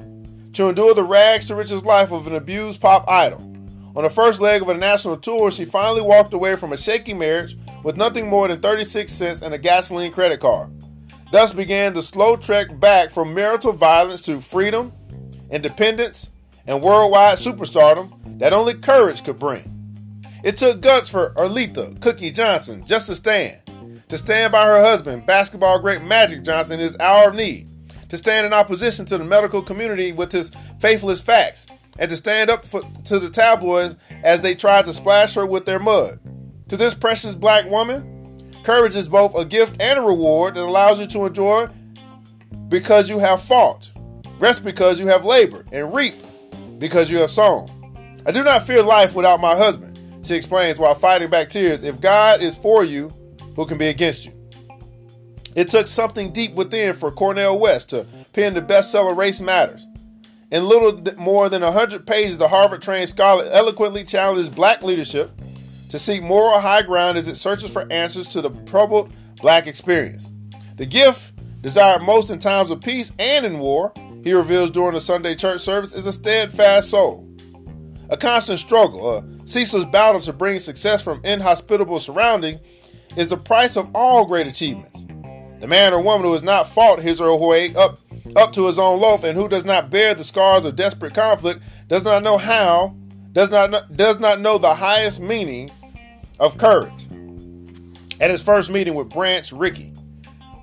to 0.53 0.69
endure 0.69 0.95
the 0.95 1.03
rags 1.03 1.45
to 1.45 1.55
riches 1.55 1.85
life 1.85 2.11
of 2.11 2.25
an 2.25 2.33
abused 2.33 2.81
pop 2.81 3.07
idol. 3.07 3.41
On 3.95 4.01
the 4.01 4.09
first 4.09 4.41
leg 4.41 4.63
of 4.63 4.69
a 4.69 4.73
national 4.73 5.17
tour, 5.17 5.51
she 5.51 5.65
finally 5.65 6.01
walked 6.01 6.33
away 6.33 6.55
from 6.55 6.73
a 6.73 6.77
shaky 6.77 7.13
marriage 7.13 7.55
with 7.83 7.95
nothing 7.95 8.27
more 8.27 8.47
than 8.47 8.59
36 8.59 9.11
cents 9.11 9.43
and 9.43 9.53
a 9.53 9.59
gasoline 9.59 10.11
credit 10.11 10.39
card. 10.39 10.71
Thus 11.31 11.53
began 11.53 11.93
the 11.93 12.01
slow 12.01 12.37
trek 12.37 12.79
back 12.79 13.11
from 13.11 13.35
marital 13.35 13.73
violence 13.73 14.21
to 14.21 14.41
freedom, 14.41 14.93
independence, 15.51 16.31
and 16.65 16.81
worldwide 16.81 17.37
superstardom 17.37 18.39
that 18.39 18.51
only 18.51 18.73
courage 18.73 19.23
could 19.23 19.37
bring. 19.37 19.69
It 20.43 20.57
took 20.57 20.81
guts 20.81 21.07
for 21.07 21.35
Earlitha 21.35 22.01
Cookie 22.01 22.31
Johnson 22.31 22.83
just 22.83 23.05
to 23.07 23.13
stand, 23.13 23.62
to 24.13 24.17
stand 24.19 24.51
by 24.51 24.63
her 24.63 24.79
husband, 24.79 25.25
basketball 25.25 25.79
great 25.79 26.03
Magic 26.03 26.43
Johnson, 26.43 26.73
in 26.73 26.81
his 26.81 26.95
hour 26.99 27.29
of 27.29 27.35
need, 27.35 27.67
to 28.09 28.15
stand 28.15 28.45
in 28.45 28.53
opposition 28.53 29.07
to 29.07 29.17
the 29.17 29.23
medical 29.23 29.59
community 29.59 30.11
with 30.11 30.31
his 30.31 30.51
faithless 30.77 31.19
facts, 31.19 31.65
and 31.97 32.11
to 32.11 32.15
stand 32.15 32.51
up 32.51 32.63
for, 32.63 32.83
to 33.05 33.17
the 33.17 33.31
tabloids 33.31 33.95
as 34.21 34.41
they 34.41 34.53
tried 34.53 34.85
to 34.85 34.93
splash 34.93 35.33
her 35.33 35.47
with 35.47 35.65
their 35.65 35.79
mud. 35.79 36.19
To 36.67 36.77
this 36.77 36.93
precious 36.93 37.33
black 37.33 37.67
woman, 37.67 38.51
courage 38.61 38.95
is 38.95 39.07
both 39.07 39.35
a 39.35 39.45
gift 39.45 39.81
and 39.81 39.97
a 39.97 40.03
reward 40.03 40.53
that 40.53 40.63
allows 40.63 40.99
you 40.99 41.07
to 41.07 41.25
enjoy 41.25 41.67
because 42.69 43.09
you 43.09 43.17
have 43.17 43.41
fought, 43.41 43.91
rest 44.37 44.63
because 44.63 44.99
you 44.99 45.07
have 45.07 45.25
labored, 45.25 45.67
and 45.73 45.91
reap 45.91 46.13
because 46.77 47.09
you 47.09 47.17
have 47.17 47.31
sown. 47.31 47.67
I 48.27 48.31
do 48.31 48.43
not 48.43 48.67
fear 48.67 48.83
life 48.83 49.15
without 49.15 49.39
my 49.39 49.55
husband, 49.55 49.97
she 50.23 50.35
explains 50.35 50.77
while 50.77 50.93
fighting 50.93 51.31
back 51.31 51.49
tears. 51.49 51.81
If 51.81 51.99
God 51.99 52.43
is 52.43 52.55
for 52.55 52.83
you, 52.83 53.11
who 53.55 53.65
can 53.65 53.77
be 53.77 53.87
against 53.87 54.25
you? 54.25 54.31
It 55.55 55.69
took 55.69 55.87
something 55.87 56.31
deep 56.31 56.53
within 56.53 56.95
for 56.95 57.11
Cornel 57.11 57.59
West 57.59 57.91
to 57.91 58.05
pen 58.33 58.55
the 58.55 58.61
bestseller 58.61 59.15
Race 59.15 59.39
Matters. 59.39 59.85
In 60.51 60.67
little 60.67 61.01
more 61.17 61.49
than 61.49 61.63
100 61.63 62.05
pages, 62.05 62.37
the 62.37 62.47
Harvard 62.47 62.81
trained 62.81 63.09
scholar 63.09 63.45
eloquently 63.51 64.03
challenges 64.03 64.49
black 64.49 64.83
leadership 64.83 65.31
to 65.89 65.99
seek 65.99 66.23
moral 66.23 66.59
high 66.59 66.81
ground 66.81 67.17
as 67.17 67.27
it 67.27 67.37
searches 67.37 67.71
for 67.71 67.91
answers 67.91 68.27
to 68.29 68.41
the 68.41 68.49
troubled 68.65 69.11
black 69.41 69.67
experience. 69.67 70.31
The 70.75 70.85
gift 70.85 71.33
desired 71.61 72.01
most 72.01 72.29
in 72.29 72.39
times 72.39 72.71
of 72.71 72.81
peace 72.81 73.11
and 73.19 73.45
in 73.45 73.59
war, 73.59 73.93
he 74.23 74.33
reveals 74.33 74.71
during 74.71 74.93
the 74.93 75.01
Sunday 75.01 75.35
church 75.35 75.61
service, 75.61 75.93
is 75.93 76.07
a 76.07 76.13
steadfast 76.13 76.89
soul. 76.89 77.27
A 78.09 78.17
constant 78.17 78.59
struggle, 78.59 79.17
a 79.17 79.47
ceaseless 79.47 79.85
battle 79.85 80.21
to 80.21 80.33
bring 80.33 80.59
success 80.59 81.03
from 81.03 81.23
inhospitable 81.23 81.99
surroundings 81.99 82.59
is 83.15 83.29
the 83.29 83.37
price 83.37 83.75
of 83.77 83.89
all 83.95 84.25
great 84.25 84.47
achievements. 84.47 85.01
The 85.59 85.67
man 85.67 85.93
or 85.93 86.01
woman 86.01 86.25
who 86.25 86.33
has 86.33 86.43
not 86.43 86.67
fought 86.67 86.99
his 86.99 87.21
or 87.21 87.37
her 87.37 87.47
way 87.47 87.73
up, 87.75 87.99
up 88.35 88.51
to 88.53 88.67
his 88.67 88.77
own 88.77 88.99
loaf 88.99 89.23
and 89.23 89.37
who 89.37 89.47
does 89.47 89.65
not 89.65 89.89
bear 89.89 90.13
the 90.13 90.23
scars 90.23 90.65
of 90.65 90.75
desperate 90.75 91.13
conflict 91.13 91.61
does 91.87 92.03
not 92.03 92.23
know 92.23 92.37
how, 92.37 92.95
does 93.31 93.49
not, 93.49 93.95
does 93.95 94.19
not 94.19 94.41
know 94.41 94.57
the 94.57 94.75
highest 94.75 95.19
meaning 95.19 95.71
of 96.39 96.57
courage. 96.57 97.07
At 98.19 98.31
his 98.31 98.43
first 98.43 98.69
meeting 98.69 98.93
with 98.93 99.09
Branch 99.09 99.51
Rickey, 99.51 99.93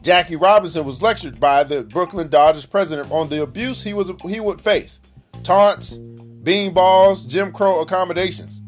Jackie 0.02 0.37
Robinson 0.37 0.85
was 0.85 1.02
lectured 1.02 1.38
by 1.38 1.64
the 1.64 1.83
Brooklyn 1.83 2.28
Dodgers 2.28 2.66
president 2.66 3.11
on 3.11 3.28
the 3.28 3.42
abuse 3.42 3.83
he 3.83 3.92
was 3.92 4.12
he 4.25 4.40
would 4.40 4.61
face, 4.61 4.99
taunts, 5.42 5.99
beanballs, 5.99 7.28
Jim 7.28 7.52
Crow 7.52 7.80
accommodations. 7.80 8.62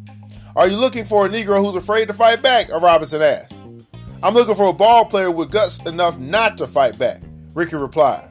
Are 0.55 0.69
you 0.69 0.77
looking 0.77 1.07
for 1.07 1.25
a 1.25 1.29
Negro 1.31 1.65
who's 1.65 1.77
afraid 1.77 2.09
to 2.09 2.15
fight 2.15 2.43
back? 2.43 2.69
A 2.71 2.79
Robinson 2.79 3.23
asked. 3.23 3.55
I'm 4.23 4.35
looking 4.35 4.55
for 4.55 4.69
a 4.69 4.73
ball 4.73 5.05
player 5.05 5.31
with 5.31 5.51
guts 5.51 5.81
enough 5.81 6.19
not 6.19 6.57
to 6.59 6.67
fight 6.67 6.99
back, 6.99 7.23
Rickey 7.55 7.77
replied. 7.77 8.29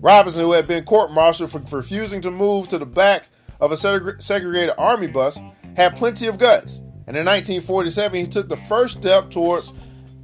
Robinson, 0.00 0.42
who 0.42 0.52
had 0.52 0.66
been 0.66 0.84
court-martialed 0.84 1.50
for 1.50 1.76
refusing 1.76 2.20
to 2.22 2.30
move 2.30 2.68
to 2.68 2.78
the 2.78 2.86
back 2.86 3.28
of 3.60 3.72
a 3.72 3.76
segregated 3.76 4.74
army 4.78 5.08
bus, 5.08 5.38
had 5.76 5.96
plenty 5.96 6.26
of 6.26 6.38
guts 6.38 6.80
and 7.06 7.16
in 7.16 7.24
1947 7.24 8.18
he 8.18 8.26
took 8.26 8.48
the 8.48 8.56
first 8.56 8.98
step 8.98 9.30
towards 9.30 9.72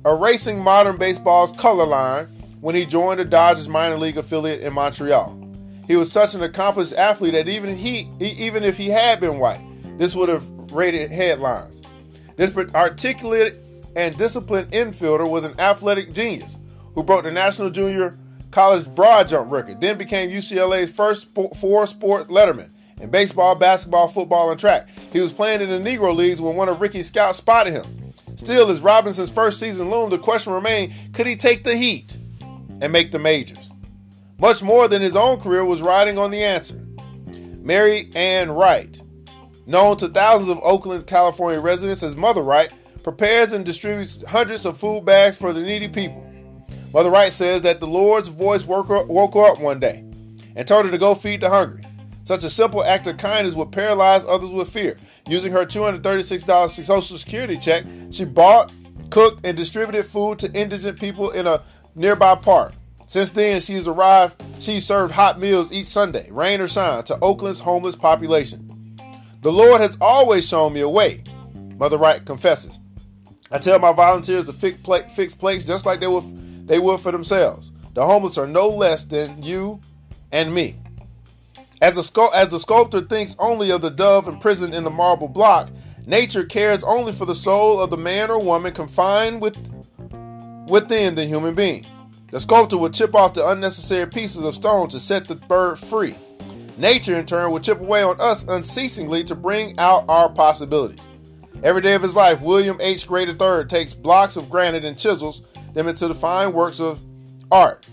erasing 0.04 0.58
modern 0.58 0.96
baseball's 0.96 1.52
color 1.52 1.86
line 1.86 2.24
when 2.60 2.74
he 2.74 2.84
joined 2.84 3.20
the 3.20 3.24
Dodgers 3.24 3.68
minor 3.68 3.96
league 3.96 4.16
affiliate 4.16 4.62
in 4.62 4.72
Montreal. 4.72 5.38
He 5.86 5.96
was 5.96 6.10
such 6.10 6.34
an 6.34 6.42
accomplished 6.42 6.94
athlete 6.94 7.34
that 7.34 7.48
even 7.48 7.76
he, 7.76 8.08
even 8.18 8.64
if 8.64 8.76
he 8.76 8.88
had 8.88 9.20
been 9.20 9.38
white, 9.38 9.60
this 9.98 10.16
would 10.16 10.28
have 10.28 10.48
rated 10.72 11.10
headlines. 11.10 11.82
This 12.36 12.56
articulate 12.56 13.61
and 13.96 14.16
disciplined 14.16 14.70
infielder 14.72 15.28
was 15.28 15.44
an 15.44 15.58
athletic 15.60 16.12
genius 16.12 16.56
who 16.94 17.02
broke 17.02 17.24
the 17.24 17.30
national 17.30 17.70
junior 17.70 18.18
college 18.50 18.86
broad 18.94 19.28
jump 19.28 19.50
record, 19.50 19.80
then 19.80 19.98
became 19.98 20.30
UCLA's 20.30 20.94
first 20.94 21.34
four 21.56 21.86
sport 21.86 22.28
letterman 22.28 22.70
in 23.00 23.10
baseball, 23.10 23.54
basketball, 23.54 24.08
football, 24.08 24.50
and 24.50 24.60
track. 24.60 24.88
He 25.12 25.20
was 25.20 25.32
playing 25.32 25.60
in 25.60 25.70
the 25.70 25.90
Negro 25.90 26.14
Leagues 26.14 26.40
when 26.40 26.54
one 26.54 26.68
of 26.68 26.80
Rickey's 26.80 27.08
scouts 27.08 27.38
spotted 27.38 27.72
him. 27.72 28.12
Still, 28.36 28.70
as 28.70 28.80
Robinson's 28.80 29.30
first 29.30 29.58
season 29.58 29.90
loomed, 29.90 30.12
the 30.12 30.18
question 30.18 30.52
remained 30.52 30.92
could 31.12 31.26
he 31.26 31.36
take 31.36 31.64
the 31.64 31.76
heat 31.76 32.16
and 32.80 32.92
make 32.92 33.10
the 33.10 33.18
majors? 33.18 33.70
Much 34.38 34.62
more 34.62 34.88
than 34.88 35.02
his 35.02 35.16
own 35.16 35.40
career 35.40 35.64
was 35.64 35.82
riding 35.82 36.18
on 36.18 36.30
the 36.30 36.42
answer. 36.42 36.80
Mary 37.60 38.10
Ann 38.16 38.50
Wright, 38.50 39.00
known 39.66 39.96
to 39.98 40.08
thousands 40.08 40.48
of 40.48 40.58
Oakland, 40.62 41.06
California 41.06 41.60
residents 41.60 42.02
as 42.02 42.16
Mother 42.16 42.42
Wright, 42.42 42.72
prepares 43.02 43.52
and 43.52 43.64
distributes 43.64 44.22
hundreds 44.24 44.66
of 44.66 44.78
food 44.78 45.04
bags 45.04 45.36
for 45.36 45.52
the 45.52 45.62
needy 45.62 45.88
people. 45.88 46.26
Mother 46.92 47.10
Wright 47.10 47.32
says 47.32 47.62
that 47.62 47.80
the 47.80 47.86
Lord's 47.86 48.28
voice 48.28 48.66
woke 48.66 48.88
her, 48.88 49.04
woke 49.04 49.34
her 49.34 49.52
up 49.52 49.60
one 49.60 49.80
day 49.80 50.04
and 50.54 50.66
told 50.66 50.84
her 50.84 50.90
to 50.90 50.98
go 50.98 51.14
feed 51.14 51.40
the 51.40 51.48
hungry. 51.48 51.82
Such 52.24 52.44
a 52.44 52.50
simple 52.50 52.84
act 52.84 53.06
of 53.06 53.16
kindness 53.16 53.54
would 53.54 53.72
paralyze 53.72 54.24
others 54.24 54.50
with 54.50 54.68
fear. 54.68 54.96
Using 55.28 55.52
her 55.52 55.64
$236 55.64 56.70
Social 56.70 57.18
Security 57.18 57.56
check, 57.56 57.84
she 58.10 58.24
bought, 58.24 58.72
cooked, 59.10 59.44
and 59.44 59.56
distributed 59.56 60.04
food 60.04 60.38
to 60.40 60.52
indigent 60.52 61.00
people 61.00 61.30
in 61.30 61.46
a 61.46 61.62
nearby 61.94 62.34
park. 62.36 62.74
Since 63.06 63.30
then, 63.30 63.60
she's 63.60 63.88
arrived, 63.88 64.42
she 64.58 64.80
served 64.80 65.12
hot 65.12 65.38
meals 65.38 65.72
each 65.72 65.86
Sunday, 65.86 66.28
rain 66.30 66.60
or 66.60 66.68
shine, 66.68 67.02
to 67.04 67.18
Oakland's 67.20 67.60
homeless 67.60 67.96
population. 67.96 68.68
The 69.42 69.52
Lord 69.52 69.80
has 69.80 69.98
always 70.00 70.48
shown 70.48 70.72
me 70.72 70.80
a 70.80 70.88
way, 70.88 71.24
Mother 71.76 71.98
Wright 71.98 72.24
confesses. 72.24 72.78
I 73.52 73.58
tell 73.58 73.78
my 73.78 73.92
volunteers 73.92 74.46
to 74.46 74.52
fix, 74.52 74.78
plate, 74.78 75.10
fix 75.10 75.34
plates 75.34 75.66
just 75.66 75.84
like 75.84 76.00
they 76.00 76.06
would, 76.06 76.66
they 76.66 76.78
would 76.78 77.00
for 77.00 77.12
themselves. 77.12 77.70
The 77.92 78.04
homeless 78.04 78.38
are 78.38 78.46
no 78.46 78.68
less 78.68 79.04
than 79.04 79.42
you 79.42 79.80
and 80.32 80.54
me. 80.54 80.76
As 81.82 81.96
the, 81.96 82.30
as 82.34 82.48
the 82.48 82.58
sculptor 82.58 83.02
thinks 83.02 83.36
only 83.38 83.70
of 83.70 83.82
the 83.82 83.90
dove 83.90 84.26
imprisoned 84.26 84.72
in 84.74 84.84
the 84.84 84.90
marble 84.90 85.28
block, 85.28 85.68
nature 86.06 86.44
cares 86.44 86.82
only 86.82 87.12
for 87.12 87.26
the 87.26 87.34
soul 87.34 87.80
of 87.80 87.90
the 87.90 87.96
man 87.98 88.30
or 88.30 88.40
woman 88.40 88.72
confined 88.72 89.42
with, 89.42 89.56
within 90.66 91.14
the 91.14 91.24
human 91.26 91.54
being. 91.54 91.86
The 92.30 92.40
sculptor 92.40 92.78
would 92.78 92.94
chip 92.94 93.14
off 93.14 93.34
the 93.34 93.46
unnecessary 93.46 94.06
pieces 94.06 94.44
of 94.44 94.54
stone 94.54 94.88
to 94.88 94.98
set 94.98 95.28
the 95.28 95.34
bird 95.34 95.78
free. 95.78 96.14
Nature, 96.78 97.18
in 97.18 97.26
turn, 97.26 97.50
would 97.50 97.62
chip 97.62 97.80
away 97.80 98.02
on 98.02 98.18
us 98.18 98.48
unceasingly 98.48 99.22
to 99.24 99.34
bring 99.34 99.78
out 99.78 100.06
our 100.08 100.30
possibilities. 100.30 101.06
Every 101.62 101.80
day 101.80 101.94
of 101.94 102.02
his 102.02 102.16
life, 102.16 102.40
William 102.40 102.80
H. 102.80 103.06
Gray 103.06 103.24
III 103.24 103.64
takes 103.68 103.94
blocks 103.94 104.36
of 104.36 104.50
granite 104.50 104.84
and 104.84 104.98
chisels 104.98 105.42
them 105.74 105.86
into 105.86 106.08
the 106.08 106.14
fine 106.14 106.52
works 106.52 106.80
of 106.80 107.00
art. 107.52 107.86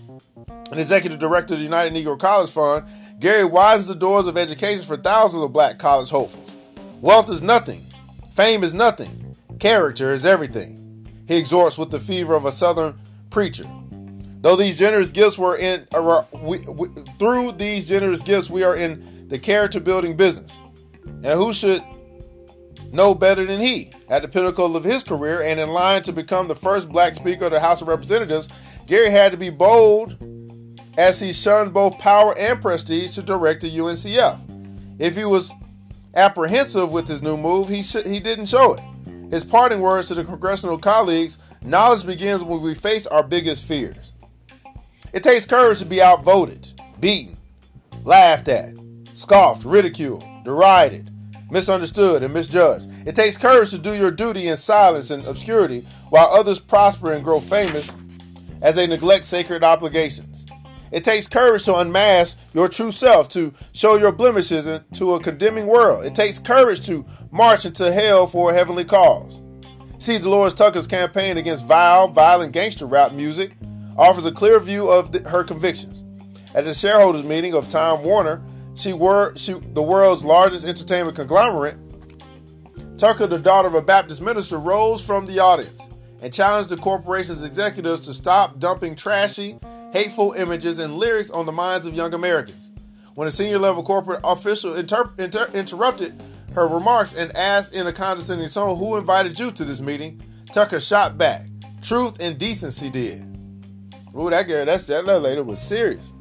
An 0.72 0.78
executive 0.78 1.20
director 1.20 1.54
of 1.54 1.60
the 1.60 1.64
United 1.64 1.94
Negro 1.94 2.18
College 2.18 2.50
Fund 2.50 2.86
Gray 3.20 3.44
widens 3.44 3.86
the 3.86 3.94
doors 3.94 4.26
of 4.26 4.36
education 4.36 4.84
for 4.84 4.96
thousands 4.96 5.44
of 5.44 5.52
black 5.52 5.78
college 5.78 6.10
hopefuls. 6.10 6.52
Wealth 7.00 7.30
is 7.30 7.42
nothing. 7.42 7.86
Fame 8.32 8.64
is 8.64 8.74
nothing. 8.74 9.36
Character 9.60 10.12
is 10.12 10.24
everything. 10.24 11.06
He 11.28 11.36
exhorts 11.36 11.78
with 11.78 11.90
the 11.90 12.00
fever 12.00 12.34
of 12.34 12.46
a 12.46 12.52
southern 12.52 12.98
preacher. 13.30 13.64
Though 14.40 14.56
these 14.56 14.78
generous 14.78 15.10
gifts 15.10 15.38
were 15.38 15.56
in, 15.56 15.86
uh, 15.92 16.24
we, 16.42 16.58
we, 16.66 16.88
through 17.18 17.52
these 17.52 17.88
generous 17.88 18.22
gifts, 18.22 18.50
we 18.50 18.64
are 18.64 18.74
in 18.74 19.28
the 19.28 19.38
character 19.38 19.78
building 19.78 20.16
business. 20.16 20.56
And 21.04 21.26
who 21.26 21.52
should 21.52 21.84
know 22.90 23.14
better 23.14 23.44
than 23.44 23.60
he? 23.60 23.92
At 24.08 24.22
the 24.22 24.28
pinnacle 24.28 24.76
of 24.76 24.84
his 24.84 25.04
career 25.04 25.42
and 25.42 25.60
in 25.60 25.70
line 25.70 26.02
to 26.02 26.12
become 26.12 26.48
the 26.48 26.54
first 26.54 26.88
black 26.88 27.14
speaker 27.14 27.46
of 27.46 27.52
the 27.52 27.60
House 27.60 27.82
of 27.82 27.88
Representatives, 27.88 28.48
Gray 28.86 29.10
had 29.10 29.32
to 29.32 29.38
be 29.38 29.50
bold 29.50 30.16
as 30.98 31.20
he 31.20 31.32
shunned 31.32 31.72
both 31.72 31.98
power 31.98 32.36
and 32.36 32.60
prestige 32.60 33.14
to 33.14 33.22
direct 33.22 33.62
the 33.62 33.70
UNCF. 33.70 34.38
If 34.98 35.16
he 35.16 35.24
was 35.24 35.52
apprehensive 36.14 36.90
with 36.90 37.08
his 37.08 37.22
new 37.22 37.36
move, 37.36 37.68
he, 37.68 37.82
sh- 37.82 38.04
he 38.04 38.20
didn't 38.20 38.46
show 38.46 38.74
it. 38.74 38.82
His 39.30 39.44
parting 39.44 39.80
words 39.80 40.08
to 40.08 40.14
the 40.14 40.24
congressional 40.24 40.78
colleagues 40.78 41.38
knowledge 41.62 42.04
begins 42.04 42.42
when 42.42 42.60
we 42.60 42.74
face 42.74 43.06
our 43.06 43.22
biggest 43.22 43.64
fears. 43.64 44.12
It 45.12 45.22
takes 45.22 45.46
courage 45.46 45.78
to 45.80 45.84
be 45.84 46.02
outvoted, 46.02 46.68
beaten, 46.98 47.36
laughed 48.04 48.48
at, 48.48 48.74
scoffed, 49.14 49.64
ridiculed, 49.64 50.24
derided, 50.44 51.09
misunderstood, 51.50 52.22
and 52.22 52.34
misjudged. 52.34 52.90
It 53.06 53.14
takes 53.14 53.36
courage 53.36 53.70
to 53.70 53.78
do 53.78 53.94
your 53.94 54.10
duty 54.10 54.48
in 54.48 54.56
silence 54.56 55.10
and 55.10 55.24
obscurity 55.26 55.86
while 56.10 56.28
others 56.28 56.60
prosper 56.60 57.12
and 57.12 57.24
grow 57.24 57.40
famous 57.40 57.92
as 58.62 58.76
they 58.76 58.86
neglect 58.86 59.24
sacred 59.24 59.64
obligations. 59.64 60.46
It 60.92 61.04
takes 61.04 61.28
courage 61.28 61.64
to 61.66 61.76
unmask 61.76 62.38
your 62.52 62.68
true 62.68 62.90
self, 62.90 63.28
to 63.30 63.54
show 63.72 63.96
your 63.96 64.10
blemishes 64.12 64.80
to 64.94 65.14
a 65.14 65.20
condemning 65.20 65.66
world. 65.66 66.04
It 66.04 66.14
takes 66.14 66.38
courage 66.38 66.84
to 66.86 67.06
march 67.30 67.64
into 67.64 67.92
hell 67.92 68.26
for 68.26 68.50
a 68.50 68.54
heavenly 68.54 68.84
cause. 68.84 69.40
C. 69.98 70.18
Delores 70.18 70.54
Tucker's 70.54 70.86
campaign 70.86 71.36
against 71.36 71.64
vile, 71.64 72.08
violent 72.08 72.52
gangster 72.52 72.86
rap 72.86 73.12
music 73.12 73.52
offers 73.96 74.24
a 74.26 74.32
clear 74.32 74.58
view 74.58 74.88
of 74.88 75.12
the, 75.12 75.28
her 75.28 75.44
convictions. 75.44 76.04
At 76.54 76.64
the 76.64 76.74
shareholders 76.74 77.22
meeting 77.22 77.54
of 77.54 77.68
Time 77.68 78.02
Warner, 78.02 78.42
she 78.74 78.92
were 78.92 79.36
she, 79.36 79.52
the 79.52 79.82
world's 79.82 80.24
largest 80.24 80.66
entertainment 80.66 81.16
conglomerate. 81.16 81.76
Tucker, 82.98 83.26
the 83.26 83.38
daughter 83.38 83.68
of 83.68 83.74
a 83.74 83.82
Baptist 83.82 84.20
minister, 84.22 84.58
rose 84.58 85.04
from 85.04 85.26
the 85.26 85.38
audience 85.38 85.88
and 86.22 86.32
challenged 86.32 86.68
the 86.68 86.76
corporation's 86.76 87.42
executives 87.44 88.00
to 88.02 88.12
stop 88.12 88.58
dumping 88.58 88.94
trashy 88.94 89.58
hateful 89.92 90.32
images, 90.32 90.78
and 90.78 90.96
lyrics 90.96 91.30
on 91.30 91.46
the 91.46 91.52
minds 91.52 91.86
of 91.86 91.94
young 91.94 92.14
Americans. 92.14 92.70
When 93.14 93.28
a 93.28 93.30
senior 93.30 93.58
level 93.58 93.82
corporate 93.82 94.20
official 94.22 94.74
inter- 94.74 95.10
inter- 95.18 95.50
interrupted 95.52 96.20
her 96.54 96.66
remarks 96.66 97.14
and 97.14 97.34
asked 97.36 97.74
in 97.74 97.86
a 97.86 97.92
condescending 97.92 98.48
tone, 98.48 98.78
Who 98.78 98.96
invited 98.96 99.38
you 99.38 99.50
to 99.50 99.64
this 99.64 99.80
meeting? 99.80 100.22
Tucker 100.52 100.80
shot 100.80 101.18
back. 101.18 101.46
Truth 101.82 102.20
and 102.20 102.38
decency 102.38 102.90
did. 102.90 103.22
Ooh, 104.16 104.30
that 104.30 104.48
girl, 104.48 104.66
that's, 104.66 104.86
that 104.88 105.06
lady 105.06 105.40
was 105.40 105.60
serious. 105.60 106.12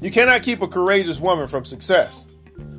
You 0.00 0.10
cannot 0.10 0.42
keep 0.42 0.62
a 0.62 0.68
courageous 0.68 1.20
woman 1.20 1.48
from 1.48 1.64
success. 1.64 2.26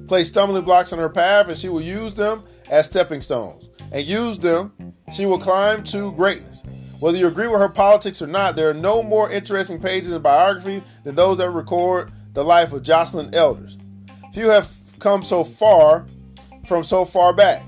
Place 0.08 0.30
stumbling 0.30 0.64
blocks 0.64 0.94
in 0.94 1.00
her 1.00 1.10
path, 1.10 1.50
and 1.50 1.58
she 1.58 1.70
will 1.70 1.82
use 1.82 2.14
them 2.14 2.44
as 2.70 2.86
stepping 2.86 3.22
stones. 3.22 3.70
And 3.92 4.06
use 4.06 4.40
them, 4.40 4.94
she 5.14 5.26
will 5.26 5.40
climb 5.40 5.84
to 5.86 6.12
greatness. 6.14 6.64
Whether 7.00 7.18
you 7.18 7.28
agree 7.28 7.48
with 7.48 7.60
her 7.60 7.70
politics 7.70 8.22
or 8.22 8.28
not, 8.28 8.56
there 8.56 8.70
are 8.70 8.74
no 8.74 9.04
more 9.04 9.30
interesting 9.30 9.82
pages 9.82 10.12
in 10.12 10.22
biography 10.22 10.84
than 11.04 11.16
those 11.16 11.38
that 11.38 11.50
record 11.50 12.12
the 12.34 12.44
life 12.44 12.74
of 12.74 12.84
Joycelyn 12.84 13.34
Elders. 13.34 13.78
Few 14.34 14.50
have 14.50 14.72
come 15.00 15.24
so 15.24 15.44
far 15.44 16.06
from 16.66 16.84
so 16.84 17.06
far 17.06 17.34
back. 17.34 17.64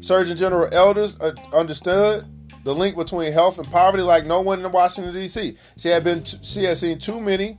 Surgeon 0.00 0.36
General 0.36 0.68
Elders 0.72 1.18
uh, 1.20 1.32
understood 1.52 2.24
the 2.64 2.74
link 2.74 2.96
between 2.96 3.32
health 3.32 3.58
and 3.58 3.70
poverty 3.70 4.02
like 4.02 4.26
no 4.26 4.40
one 4.40 4.64
in 4.64 4.70
Washington 4.70 5.14
D.C. 5.14 5.56
She 5.76 5.88
had 5.88 6.02
been 6.02 6.22
t- 6.22 6.38
she 6.42 6.64
had 6.64 6.76
seen 6.76 6.98
too 6.98 7.20
many 7.20 7.58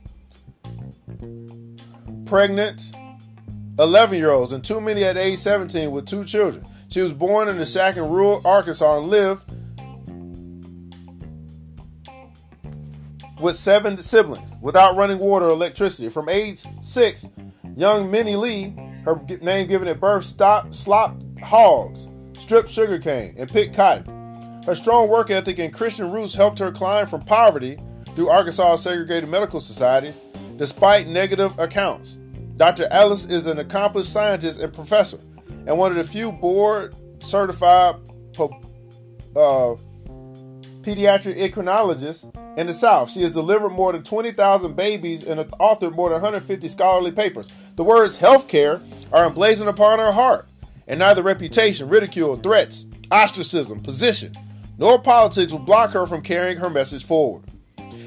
pregnant 2.28 2.92
11 3.78 4.18
year 4.18 4.30
olds 4.30 4.52
and 4.52 4.62
too 4.62 4.80
many 4.82 5.02
at 5.02 5.16
age 5.16 5.38
17 5.38 5.90
with 5.90 6.04
two 6.04 6.24
children. 6.24 6.64
She 6.90 7.00
was 7.00 7.12
born 7.12 7.48
in 7.48 7.58
a 7.58 7.64
shack 7.64 7.96
in 7.96 8.06
rural 8.08 8.42
Arkansas 8.44 8.98
and 8.98 9.08
lived 9.08 9.50
with 13.40 13.56
seven 13.56 13.96
siblings 13.96 14.50
without 14.60 14.94
running 14.94 15.18
water 15.18 15.46
or 15.46 15.50
electricity. 15.50 16.10
From 16.10 16.28
age 16.28 16.64
six, 16.82 17.28
young 17.76 18.10
Minnie 18.10 18.36
Lee, 18.36 18.74
her 19.04 19.18
name 19.40 19.66
given 19.66 19.88
at 19.88 19.98
birth, 19.98 20.24
stopped, 20.24 20.74
slopped 20.74 21.22
hogs, 21.40 22.08
stripped 22.38 22.68
sugarcane, 22.68 23.34
and 23.38 23.48
picked 23.48 23.74
cotton. 23.74 24.62
Her 24.66 24.74
strong 24.74 25.08
work 25.08 25.30
ethic 25.30 25.58
and 25.60 25.72
Christian 25.72 26.10
roots 26.10 26.34
helped 26.34 26.58
her 26.58 26.70
climb 26.70 27.06
from 27.06 27.22
poverty 27.22 27.78
through 28.14 28.28
Arkansas 28.28 28.76
segregated 28.76 29.30
medical 29.30 29.60
societies, 29.60 30.20
despite 30.58 31.06
negative 31.06 31.58
accounts. 31.58 32.18
Dr. 32.56 32.88
Elders 32.90 33.24
is 33.24 33.46
an 33.46 33.58
accomplished 33.58 34.12
scientist 34.12 34.60
and 34.60 34.72
professor, 34.72 35.18
and 35.66 35.78
one 35.78 35.92
of 35.92 35.96
the 35.96 36.04
few 36.04 36.32
board 36.32 36.94
certified 37.20 37.94
uh, 39.36 39.76
pediatric 40.82 41.38
endocrinologists 41.38 42.58
in 42.58 42.66
the 42.66 42.74
South. 42.74 43.10
She 43.10 43.22
has 43.22 43.30
delivered 43.30 43.70
more 43.70 43.92
than 43.92 44.02
20,000 44.02 44.74
babies 44.74 45.22
and 45.22 45.40
authored 45.52 45.94
more 45.94 46.08
than 46.08 46.20
150 46.20 46.66
scholarly 46.66 47.12
papers. 47.12 47.50
The 47.76 47.84
words 47.84 48.18
healthcare 48.18 48.82
are 49.12 49.26
emblazoned 49.26 49.70
upon 49.70 50.00
her 50.00 50.12
heart, 50.12 50.48
and 50.88 50.98
neither 50.98 51.22
reputation, 51.22 51.88
ridicule, 51.88 52.36
threats, 52.36 52.86
ostracism, 53.12 53.80
position, 53.80 54.32
nor 54.78 54.98
politics 55.00 55.52
will 55.52 55.60
block 55.60 55.92
her 55.92 56.06
from 56.06 56.22
carrying 56.22 56.58
her 56.58 56.70
message 56.70 57.04
forward. 57.04 57.44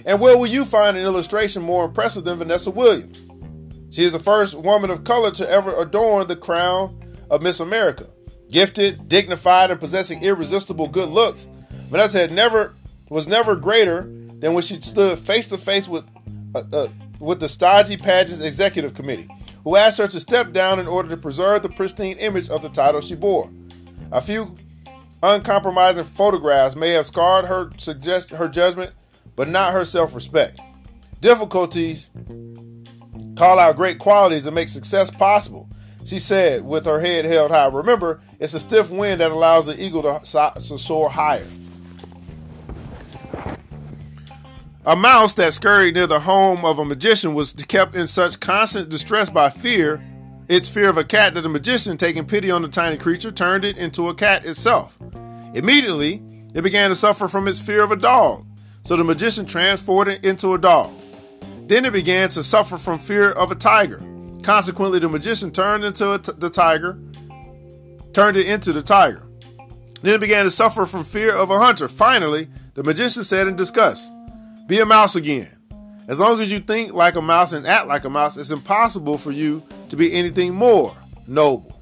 And 0.06 0.20
where 0.20 0.38
will 0.38 0.48
you 0.48 0.66
find 0.66 0.98
an 0.98 1.04
illustration 1.04 1.62
more 1.62 1.86
impressive 1.86 2.24
than 2.24 2.38
Vanessa 2.38 2.72
Williams? 2.72 3.22
She 3.96 4.04
is 4.04 4.12
the 4.12 4.20
first 4.20 4.56
woman 4.56 4.90
of 4.90 5.04
color 5.04 5.32
to 5.32 5.50
ever 5.50 5.76
adorn 5.76 6.28
the 6.28 6.36
crown 6.36 6.98
of 7.30 7.42
Miss 7.42 7.60
America. 7.60 8.08
Gifted, 8.50 9.08
dignified, 9.08 9.72
and 9.72 9.80
possessing 9.80 10.24
irresistible 10.24 10.88
good 10.88 11.10
looks, 11.10 11.48
Vanessa 11.90 12.20
had 12.20 12.32
never 12.32 12.74
was 13.10 13.28
never 13.28 13.56
greater 13.58 14.04
than 14.40 14.54
when 14.54 14.64
she 14.64 14.80
stood 14.80 15.20
face 15.20 15.48
to 15.48 15.58
face 15.58 15.88
with 15.88 16.06
uh, 16.56 16.64
uh, 16.72 16.88
with 17.20 17.40
the 17.40 17.50
stodgy 17.50 17.98
pageant's 17.98 18.42
executive 18.42 18.94
committee, 18.94 19.28
who 19.64 19.76
asked 19.76 19.98
her 20.00 20.08
to 20.08 20.20
step 20.20 20.52
down 20.52 20.80
in 20.80 20.88
order 20.88 21.10
to 21.10 21.18
preserve 21.18 21.62
the 21.62 21.70
pristine 21.70 22.18
image 22.18 22.50
of 22.50 22.62
the 22.62 22.70
title 22.70 23.02
she 23.02 23.16
bore. 23.16 23.50
A 24.12 24.22
few 24.22 24.56
uncompromising 25.22 26.06
photographs 26.06 26.76
may 26.76 26.92
have 26.92 27.06
scarred 27.06 27.46
her 27.46 27.72
suggest 27.78 28.32
her 28.32 28.48
judgment, 28.48 28.92
but 29.36 29.48
not 29.48 29.74
her 29.74 29.86
self-respect. 29.86 30.60
Difficulties 31.20 32.10
call 33.36 33.60
out 33.60 33.76
great 33.76 34.00
qualities 34.00 34.46
and 34.46 34.56
make 34.56 34.70
success 34.70 35.12
possible. 35.12 35.70
She 36.04 36.20
said 36.20 36.66
with 36.66 36.86
her 36.86 37.00
head 37.00 37.26
held 37.26 37.52
high. 37.52 37.68
Remember, 37.68 38.22
it's 38.40 38.54
a 38.54 38.60
stiff 38.60 38.90
wind 38.90 39.22
that 39.22 39.32
allows 39.32 39.68
the 39.68 39.82
eagle 39.82 40.02
to, 40.02 40.20
to 40.56 40.78
soar 40.78 41.10
higher. 41.10 41.46
A 44.84 44.96
mouse 44.96 45.36
that 45.36 45.54
scurried 45.54 45.94
near 45.94 46.08
the 46.08 46.22
home 46.22 46.66
of 46.66 46.80
a 46.80 46.86
magician 46.86 47.36
was 47.36 47.54
kept 47.54 47.96
in 47.96 48.08
such 48.08 48.40
constant 48.40 48.90
distress 48.90 49.30
by 49.30 49.50
fear, 49.50 50.04
its 50.48 50.68
fear 50.68 50.90
of 50.90 50.98
a 50.98 51.04
cat, 51.04 51.36
that 51.36 51.42
the 51.42 51.50
magician, 51.50 51.98
taking 51.98 52.26
pity 52.26 52.50
on 52.50 52.64
the 52.64 52.68
tiny 52.68 52.98
creature, 52.98 53.30
turned 53.30 53.64
it 53.64 53.78
into 53.78 54.10
a 54.10 54.16
cat 54.16 54.44
itself. 54.44 54.98
Immediately, 55.54 56.24
it 56.56 56.64
began 56.64 56.90
to 56.90 56.96
suffer 56.96 57.28
from 57.28 57.48
its 57.48 57.60
fear 57.60 57.84
of 57.84 57.92
a 57.92 57.96
dog, 57.96 58.48
so 58.84 58.96
the 58.96 59.04
magician 59.04 59.46
transformed 59.46 60.12
it 60.12 60.24
into 60.24 60.54
a 60.54 60.58
dog. 60.58 60.94
Then 61.68 61.86
it 61.86 61.94
began 61.94 62.30
to 62.30 62.44
suffer 62.44 62.78
from 62.78 63.00
fear 63.00 63.32
of 63.32 63.52
a 63.52 63.56
tiger. 63.56 64.04
Consequently, 64.44 65.00
the 65.00 65.10
magician 65.10 65.52
turned 65.52 65.84
into 65.84 66.18
the 66.18 66.50
tiger, 66.50 66.98
turned 68.14 68.38
it 68.38 68.48
into 68.48 68.74
the 68.74 68.82
tiger. 68.82 69.22
Then 70.02 70.16
it 70.16 70.22
began 70.22 70.46
to 70.46 70.52
suffer 70.52 70.86
from 70.86 71.04
fear 71.04 71.36
of 71.36 71.52
a 71.52 71.60
hunter. 71.60 71.88
Finally, 71.88 72.50
the 72.74 72.84
magician 72.84 73.24
said 73.24 73.48
in 73.48 73.56
disgust, 73.56 74.12
be 74.68 74.80
a 74.80 74.86
mouse 74.86 75.16
again. 75.16 75.50
As 76.08 76.20
long 76.20 76.42
as 76.42 76.52
you 76.52 76.60
think 76.60 76.94
like 76.94 77.16
a 77.16 77.22
mouse 77.22 77.54
and 77.54 77.66
act 77.68 77.88
like 77.88 78.04
a 78.04 78.10
mouse, 78.10 78.36
it's 78.36 78.52
impossible 78.52 79.18
for 79.18 79.32
you 79.32 79.64
to 79.90 79.96
be 79.96 80.12
anything 80.12 80.56
more 80.56 80.96
noble. 81.28 81.80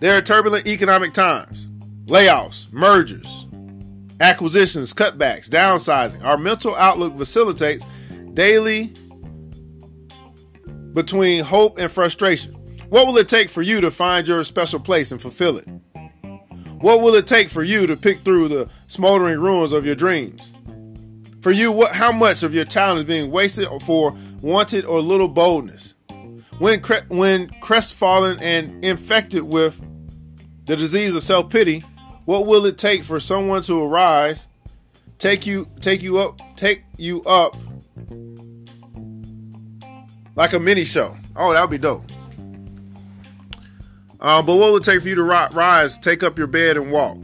There 0.00 0.16
are 0.16 0.20
turbulent 0.20 0.68
economic 0.68 1.12
times, 1.12 1.66
layoffs, 2.06 2.72
mergers, 2.72 3.47
acquisitions, 4.20 4.92
cutbacks, 4.92 5.48
downsizing. 5.48 6.24
Our 6.24 6.38
mental 6.38 6.74
outlook 6.76 7.16
facilitates 7.16 7.86
daily 8.34 8.92
between 10.92 11.44
hope 11.44 11.78
and 11.78 11.90
frustration. 11.90 12.54
What 12.88 13.06
will 13.06 13.16
it 13.18 13.28
take 13.28 13.50
for 13.50 13.62
you 13.62 13.80
to 13.80 13.90
find 13.90 14.26
your 14.26 14.42
special 14.44 14.80
place 14.80 15.12
and 15.12 15.20
fulfill 15.20 15.58
it? 15.58 15.68
What 16.80 17.00
will 17.00 17.14
it 17.14 17.26
take 17.26 17.48
for 17.48 17.62
you 17.62 17.86
to 17.86 17.96
pick 17.96 18.24
through 18.24 18.48
the 18.48 18.70
smoldering 18.86 19.40
ruins 19.40 19.72
of 19.72 19.84
your 19.84 19.94
dreams? 19.94 20.52
For 21.40 21.50
you, 21.50 21.70
what, 21.72 21.92
how 21.92 22.12
much 22.12 22.42
of 22.42 22.54
your 22.54 22.64
talent 22.64 22.98
is 23.00 23.04
being 23.04 23.30
wasted 23.30 23.68
for 23.82 24.16
wanted 24.40 24.84
or 24.84 25.00
little 25.00 25.28
boldness? 25.28 25.94
When, 26.58 26.80
cre- 26.80 27.06
when 27.08 27.50
crestfallen 27.60 28.38
and 28.40 28.84
infected 28.84 29.42
with 29.42 29.80
the 30.66 30.76
disease 30.76 31.14
of 31.14 31.22
self 31.22 31.50
pity, 31.50 31.84
what 32.28 32.44
will 32.44 32.66
it 32.66 32.76
take 32.76 33.02
for 33.02 33.18
someone 33.18 33.62
to 33.62 33.82
arise, 33.82 34.48
take 35.16 35.46
you, 35.46 35.66
take 35.80 36.02
you 36.02 36.18
up, 36.18 36.38
take 36.56 36.84
you 36.98 37.24
up 37.24 37.56
like 40.36 40.52
a 40.52 40.60
mini 40.60 40.84
show? 40.84 41.16
Oh, 41.34 41.54
that 41.54 41.62
would 41.62 41.70
be 41.70 41.78
dope. 41.78 42.04
Uh, 44.20 44.42
but 44.42 44.58
what 44.58 44.72
will 44.72 44.76
it 44.76 44.84
take 44.84 45.00
for 45.00 45.08
you 45.08 45.14
to 45.14 45.22
rise, 45.22 45.96
take 45.96 46.22
up 46.22 46.36
your 46.36 46.48
bed, 46.48 46.76
and 46.76 46.92
walk? 46.92 47.16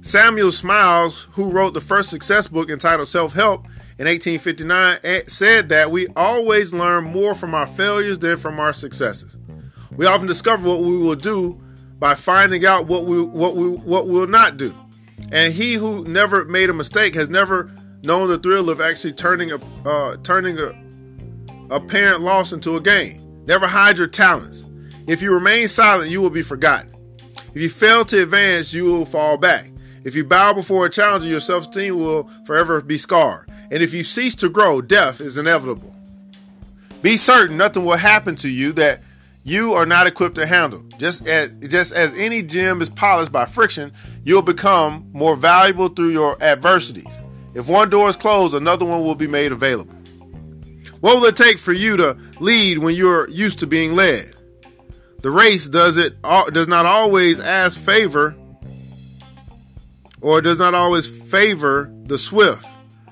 Samuel 0.00 0.52
Smiles, 0.52 1.24
who 1.32 1.50
wrote 1.50 1.74
the 1.74 1.82
first 1.82 2.08
success 2.08 2.48
book 2.48 2.70
entitled 2.70 3.08
Self 3.08 3.34
Help 3.34 3.66
in 3.98 4.06
1859, 4.06 5.00
eh, 5.04 5.20
said 5.26 5.68
that 5.68 5.90
we 5.90 6.06
always 6.16 6.72
learn 6.72 7.04
more 7.04 7.34
from 7.34 7.54
our 7.54 7.66
failures 7.66 8.20
than 8.20 8.38
from 8.38 8.58
our 8.58 8.72
successes. 8.72 9.36
We 9.94 10.06
often 10.06 10.26
discover 10.26 10.66
what 10.66 10.80
we 10.80 10.96
will 10.96 11.14
do 11.14 11.60
by 12.04 12.14
finding 12.14 12.66
out 12.66 12.84
what 12.84 13.06
we 13.06 13.18
what 13.22 13.56
we 13.56 13.66
what 13.66 14.06
we 14.06 14.12
will 14.12 14.26
not 14.26 14.58
do. 14.58 14.74
And 15.32 15.54
he 15.54 15.72
who 15.72 16.04
never 16.04 16.44
made 16.44 16.68
a 16.68 16.74
mistake 16.74 17.14
has 17.14 17.30
never 17.30 17.74
known 18.02 18.28
the 18.28 18.38
thrill 18.38 18.68
of 18.68 18.78
actually 18.78 19.12
turning 19.12 19.52
a 19.52 19.88
uh, 19.88 20.18
turning 20.18 20.58
a 20.58 20.78
apparent 21.74 22.20
loss 22.20 22.52
into 22.52 22.76
a 22.76 22.80
gain. 22.82 23.42
Never 23.46 23.66
hide 23.66 23.96
your 23.96 24.06
talents. 24.06 24.66
If 25.06 25.22
you 25.22 25.32
remain 25.32 25.66
silent, 25.66 26.10
you 26.10 26.20
will 26.20 26.28
be 26.28 26.42
forgotten. 26.42 26.94
If 27.54 27.62
you 27.62 27.70
fail 27.70 28.04
to 28.04 28.22
advance, 28.22 28.74
you 28.74 28.84
will 28.84 29.06
fall 29.06 29.38
back. 29.38 29.70
If 30.04 30.14
you 30.14 30.24
bow 30.26 30.52
before 30.52 30.84
a 30.84 30.90
challenger, 30.90 31.26
your 31.26 31.40
self 31.40 31.62
esteem 31.62 31.96
will 31.96 32.28
forever 32.44 32.82
be 32.82 32.98
scarred. 32.98 33.48
And 33.70 33.82
if 33.82 33.94
you 33.94 34.04
cease 34.04 34.34
to 34.36 34.50
grow, 34.50 34.82
death 34.82 35.22
is 35.22 35.38
inevitable. 35.38 35.96
Be 37.00 37.16
certain 37.16 37.56
nothing 37.56 37.86
will 37.86 37.96
happen 37.96 38.36
to 38.36 38.50
you 38.50 38.72
that 38.74 39.00
you 39.44 39.74
are 39.74 39.86
not 39.86 40.06
equipped 40.06 40.36
to 40.36 40.46
handle. 40.46 40.82
Just 40.98 41.28
as, 41.28 41.50
just 41.68 41.92
as 41.92 42.14
any 42.14 42.42
gem 42.42 42.80
is 42.80 42.88
polished 42.88 43.30
by 43.30 43.44
friction, 43.44 43.92
you'll 44.24 44.42
become 44.42 45.08
more 45.12 45.36
valuable 45.36 45.88
through 45.88 46.08
your 46.08 46.42
adversities. 46.42 47.20
If 47.54 47.68
one 47.68 47.90
door 47.90 48.08
is 48.08 48.16
closed, 48.16 48.54
another 48.54 48.86
one 48.86 49.02
will 49.02 49.14
be 49.14 49.28
made 49.28 49.52
available. 49.52 49.94
What 51.00 51.16
will 51.16 51.26
it 51.26 51.36
take 51.36 51.58
for 51.58 51.74
you 51.74 51.98
to 51.98 52.16
lead 52.40 52.78
when 52.78 52.94
you're 52.94 53.28
used 53.28 53.58
to 53.58 53.66
being 53.66 53.94
led? 53.94 54.32
The 55.20 55.30
race 55.30 55.68
does 55.68 55.98
it 55.98 56.20
does 56.22 56.68
not 56.68 56.86
always 56.86 57.38
ask 57.38 57.78
favor 57.78 58.34
or 60.22 60.40
does 60.40 60.58
not 60.58 60.74
always 60.74 61.06
favor 61.30 61.92
the 62.04 62.16
swift. 62.16 62.66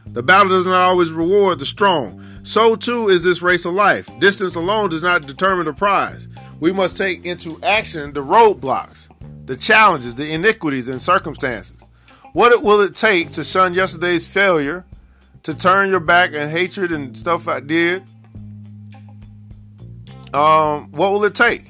The 0.06 0.22
battle 0.22 0.48
does 0.48 0.66
not 0.66 0.80
always 0.80 1.10
reward 1.10 1.58
the 1.58 1.66
strong. 1.66 2.22
So 2.42 2.74
too 2.74 3.08
is 3.08 3.22
this 3.22 3.40
race 3.40 3.64
of 3.64 3.74
life. 3.74 4.08
Distance 4.18 4.56
alone 4.56 4.90
does 4.90 5.02
not 5.02 5.26
determine 5.26 5.66
the 5.66 5.72
prize. 5.72 6.28
We 6.60 6.72
must 6.72 6.96
take 6.96 7.24
into 7.24 7.60
action 7.62 8.12
the 8.12 8.22
roadblocks, 8.22 9.08
the 9.46 9.56
challenges, 9.56 10.16
the 10.16 10.32
iniquities, 10.32 10.88
and 10.88 11.00
circumstances. 11.00 11.76
What 12.32 12.62
will 12.62 12.80
it 12.80 12.94
take 12.94 13.30
to 13.32 13.44
shun 13.44 13.74
yesterday's 13.74 14.32
failure, 14.32 14.84
to 15.42 15.54
turn 15.54 15.90
your 15.90 16.00
back 16.00 16.30
and 16.34 16.50
hatred 16.50 16.90
and 16.92 17.16
stuff 17.16 17.46
I 17.48 17.60
did, 17.60 18.02
um, 20.32 20.90
what 20.92 21.12
will 21.12 21.24
it 21.24 21.34
take 21.34 21.62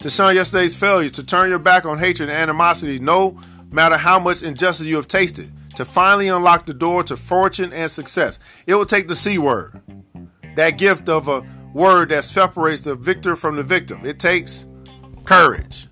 to 0.00 0.10
shun 0.10 0.34
yesterday's 0.34 0.78
failures, 0.78 1.12
to 1.12 1.24
turn 1.24 1.50
your 1.50 1.58
back 1.58 1.84
on 1.84 1.98
hatred 1.98 2.28
and 2.28 2.38
animosity, 2.38 2.98
no 2.98 3.40
matter 3.70 3.96
how 3.96 4.18
much 4.18 4.42
injustice 4.42 4.86
you 4.86 4.96
have 4.96 5.08
tasted, 5.08 5.50
to 5.76 5.84
finally 5.84 6.28
unlock 6.28 6.66
the 6.66 6.74
door 6.74 7.02
to 7.04 7.16
fortune 7.16 7.72
and 7.72 7.90
success? 7.90 8.38
It 8.66 8.74
will 8.74 8.86
take 8.86 9.08
the 9.08 9.14
C 9.14 9.38
word, 9.38 9.80
that 10.56 10.78
gift 10.78 11.08
of 11.08 11.28
a 11.28 11.42
word 11.72 12.08
that 12.08 12.24
separates 12.24 12.80
the 12.80 12.94
victor 12.94 13.36
from 13.36 13.56
the 13.56 13.62
victim. 13.62 14.00
It 14.04 14.18
takes 14.18 14.66
courage. 15.24 15.88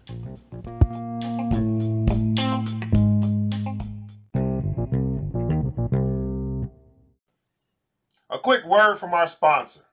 A 8.31 8.39
quick 8.39 8.65
word 8.67 8.97
from 8.97 9.15
our 9.15 9.29
sponsor. 9.29 9.84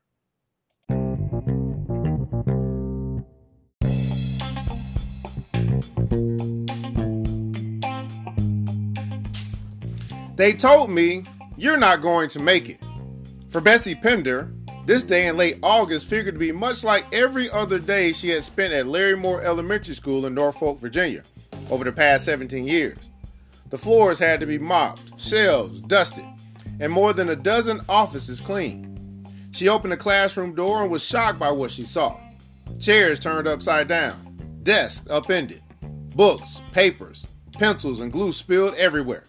They 10.36 10.54
told 10.54 10.89
me 10.89 11.24
you're 11.58 11.78
not 11.78 12.02
going 12.02 12.30
to 12.30 12.39
make 12.39 12.70
it. 12.70 12.80
For 13.50 13.62
Bessie 13.62 13.96
Pender, 13.96 14.54
this 14.86 15.04
day 15.04 15.28
in 15.28 15.38
late 15.38 15.60
August 15.62 16.08
figured 16.08 16.36
to 16.36 16.39
be 16.39 16.52
much 16.52 16.84
like 16.84 17.13
every 17.13 17.50
other 17.50 17.80
day 17.80 18.13
she 18.13 18.30
had 18.30 18.44
spent 18.44 18.74
at 18.74 18.86
Larrymore 18.86 19.44
Elementary 19.44 19.94
School 19.94 20.26
in 20.26 20.34
Norfolk, 20.34 20.80
Virginia, 20.80 21.24
over 21.70 21.84
the 21.84 21.91
past 21.91 22.26
17 22.26 22.65
years. 22.65 22.98
The 23.70 23.78
floors 23.78 24.20
had 24.20 24.39
to 24.39 24.46
be 24.46 24.58
mopped, 24.58 25.20
shelves 25.20 25.82
dusted, 25.82 26.26
and 26.80 26.91
more 26.91 27.13
than 27.13 27.30
a 27.30 27.36
dozen 27.36 27.82
offices 27.88 28.41
cleaned. 28.41 29.28
She 29.52 29.70
opened 29.70 29.94
the 29.94 29.98
classroom 29.98 30.56
door 30.56 30.82
and 30.82 30.91
was 30.91 31.04
shocked 31.06 31.39
by 31.39 31.52
what 31.52 31.72
she 31.72 31.86
saw. 31.86 32.17
Chairs 32.80 33.20
turned 33.20 33.48
upside 33.48 33.88
down, 33.88 34.60
desks 34.63 35.08
upended, 35.10 35.62
books, 36.15 36.62
papers, 36.72 37.28
pencils, 37.54 38.00
and 38.00 38.12
glue 38.12 38.32
spilled 38.32 38.74
everywhere. 38.76 39.26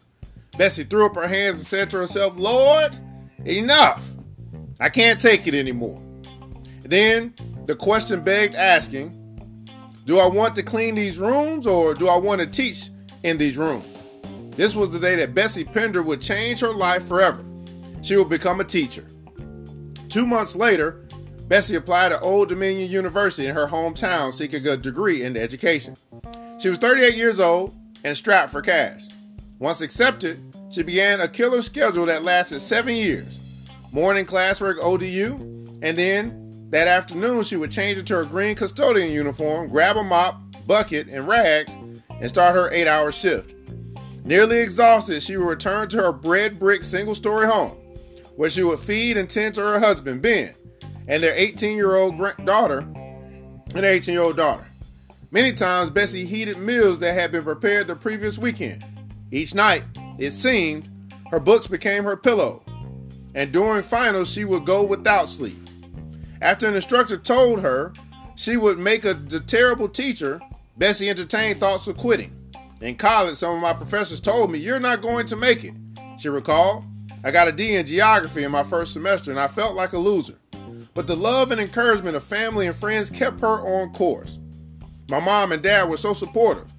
Bessie 0.57 0.85
threw 0.85 1.07
up 1.07 1.15
her 1.15 1.29
hands 1.29 1.57
and 1.57 1.67
said 1.67 1.91
to 1.91 1.99
herself, 1.99 2.37
Lord, 2.37 2.97
enough! 3.45 4.11
I 4.81 4.89
can't 4.89 5.21
take 5.21 5.47
it 5.47 5.55
anymore. 5.55 6.01
Then 6.83 7.35
the 7.67 7.75
question 7.75 8.23
begged 8.23 8.55
asking, 8.55 9.11
Do 10.05 10.19
I 10.19 10.27
want 10.27 10.55
to 10.57 10.63
clean 10.63 10.95
these 10.95 11.19
rooms 11.19 11.67
or 11.67 11.95
do 11.95 12.09
I 12.09 12.19
want 12.19 12.41
to 12.41 12.47
teach 12.47 12.91
in 13.23 13.39
these 13.39 13.57
rooms? 13.57 13.87
This 14.57 14.77
was 14.77 14.91
the 14.91 14.99
day 14.99 15.17
that 15.17 15.35
Bessie 15.35 15.65
Pender 15.65 16.03
would 16.03 16.21
change 16.21 16.61
her 16.61 16.75
life 16.75 17.07
forever. 17.07 17.45
She 18.03 18.17
would 18.17 18.29
become 18.29 18.61
a 18.61 18.65
teacher. 18.65 19.07
Two 20.09 20.27
months 20.27 20.55
later, 20.55 21.07
Bessie 21.49 21.77
applied 21.77 22.13
at 22.13 22.23
Old 22.23 22.49
Dominion 22.49 22.91
University 22.91 23.47
in 23.47 23.55
her 23.55 23.69
hometown 23.69 24.33
seeking 24.33 24.67
a 24.67 24.77
degree 24.77 25.23
in 25.23 25.37
education. 25.37 25.97
She 26.61 26.69
was 26.69 26.79
38 26.79 27.15
years 27.15 27.41
old 27.41 27.75
and 28.05 28.17
strapped 28.17 28.51
for 28.51 28.61
cash. 28.61 29.03
Once 29.63 29.81
accepted, 29.81 30.43
she 30.73 30.83
began 30.83 31.21
a 31.21 31.29
killer 31.29 31.63
schedule 31.63 32.05
that 32.05 32.25
lasted 32.25 32.59
seven 32.59 32.97
years. 32.97 33.39
Morning 33.93 34.27
classwork 34.27 34.75
ODU, 34.83 35.37
and 35.83 35.97
then 35.97 36.67
that 36.71 36.89
afternoon 36.89 37.45
she 37.45 37.55
would 37.55 37.71
change 37.71 37.97
into 37.97 38.13
her 38.13 38.25
green 38.25 38.57
custodian 38.57 39.13
uniform, 39.13 39.69
grab 39.69 39.97
a 39.97 40.03
mop, 40.03 40.37
bucket, 40.67 41.07
and 41.07 41.29
rags, 41.29 41.77
and 42.11 42.29
start 42.29 42.57
her 42.57 42.73
eight 42.73 42.89
hour 42.89 43.13
shift. 43.13 43.55
Nearly 44.25 44.59
exhausted, 44.59 45.23
she 45.23 45.37
would 45.37 45.47
return 45.47 45.89
to 45.91 45.99
her 45.99 46.13
bread 46.13 46.59
brick 46.59 46.83
single 46.83 47.15
story 47.15 47.47
home, 47.47 47.77
where 48.35 48.51
she 48.51 48.65
would 48.65 48.81
feed 48.81 49.17
and 49.17 49.31
tend 49.31 49.55
to 49.55 49.61
her 49.61 49.79
husband, 49.79 50.23
Ben, 50.23 50.57
and 51.07 51.23
their 51.23 51.37
18 51.37 51.77
year 51.77 51.95
old 51.95 52.19
daughter, 52.45 52.79
and 52.79 53.85
18 53.85 54.13
year 54.13 54.25
old 54.25 54.37
daughter. 54.37 54.67
Many 55.31 55.53
times, 55.53 55.89
Bessie 55.89 56.27
heated 56.27 56.59
meals 56.59 56.99
that 56.99 57.15
had 57.15 57.31
been 57.31 57.45
prepared 57.45 57.87
the 57.87 57.95
previous 57.95 58.39
weekend. 58.39 58.85
Each 59.33 59.55
night, 59.55 59.85
it 60.19 60.33
seemed, 60.33 60.91
her 61.31 61.41
books 61.41 61.67
became 61.67 62.05
her 62.05 62.19
pillow, 62.19 62.63
and 63.35 63.51
during 63.51 63.83
finals, 63.83 64.31
she 64.31 64.45
would 64.45 64.67
go 64.67 64.85
without 64.85 65.27
sleep. 65.27 65.57
After 66.43 66.69
an 66.69 66.75
instructor 66.75 67.17
told 67.17 67.61
her 67.61 67.95
she 68.37 68.59
would 68.59 68.79
make 68.79 69.07
a, 69.07 69.15
terrible 69.15 69.89
teacher, 69.89 70.39
Bessie 70.77 71.09
entertained 71.09 71.61
thoughts 71.61 71.89
of 71.89 71.97
quitting. 71.97 72.37
In 72.83 72.97
college, 72.97 73.37
some 73.37 73.55
of 73.55 73.63
my 73.63 73.73
professors 73.73 74.21
told 74.21 74.51
me, 74.51 74.59
You're 74.59 74.81
not 74.81 75.01
going 75.01 75.25
to 75.27 75.37
make 75.37 75.65
it. 75.65 75.75
She 76.19 76.29
recalled, 76.29 76.85
I 77.25 77.31
got 77.31 77.49
a 77.49 77.53
D 77.53 77.75
in 77.75 77.87
geography 77.87 78.45
in 78.45 78.53
my 78.53 78.65
first 78.65 78.93
semester 78.93 79.31
and 79.31 79.41
I 79.41 79.49
felt 79.49 79.75
like 79.75 79.93
a 79.93 79.99
loser. 79.99 80.39
But 80.93 81.07
the 81.07 81.17
love 81.17 81.53
and 81.53 81.61
encouragement 81.61 82.17
of 82.17 82.25
family 82.25 82.67
and 82.67 82.77
friends 82.77 83.09
kept 83.09 83.41
her 83.41 83.61
on 83.61 83.95
course. 83.95 84.39
My 85.09 85.21
mom 85.21 85.53
and 85.53 85.63
dad 85.63 85.89
were 85.89 85.97
so 85.97 86.13
supportive, 86.13 86.71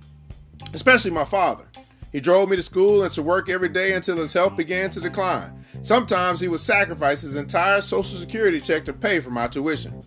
especially 0.73 1.11
my 1.11 1.25
father. 1.25 1.65
He 2.13 2.19
drove 2.19 2.47
me 2.47 2.55
to 2.55 2.61
school 2.61 3.03
and 3.03 3.11
to 3.13 3.23
work 3.23 3.49
every 3.49 3.69
day 3.69 3.93
until 3.93 4.17
his 4.17 4.33
health 4.33 4.55
began 4.55 4.91
to 4.91 5.01
decline. 5.01 5.65
Sometimes 5.81 6.39
he 6.39 6.47
would 6.47 6.59
sacrifice 6.59 7.21
his 7.21 7.35
entire 7.35 7.81
Social 7.81 8.17
Security 8.17 8.61
check 8.61 8.85
to 8.85 8.93
pay 8.93 9.19
for 9.19 9.31
my 9.31 9.47
tuition. 9.47 10.05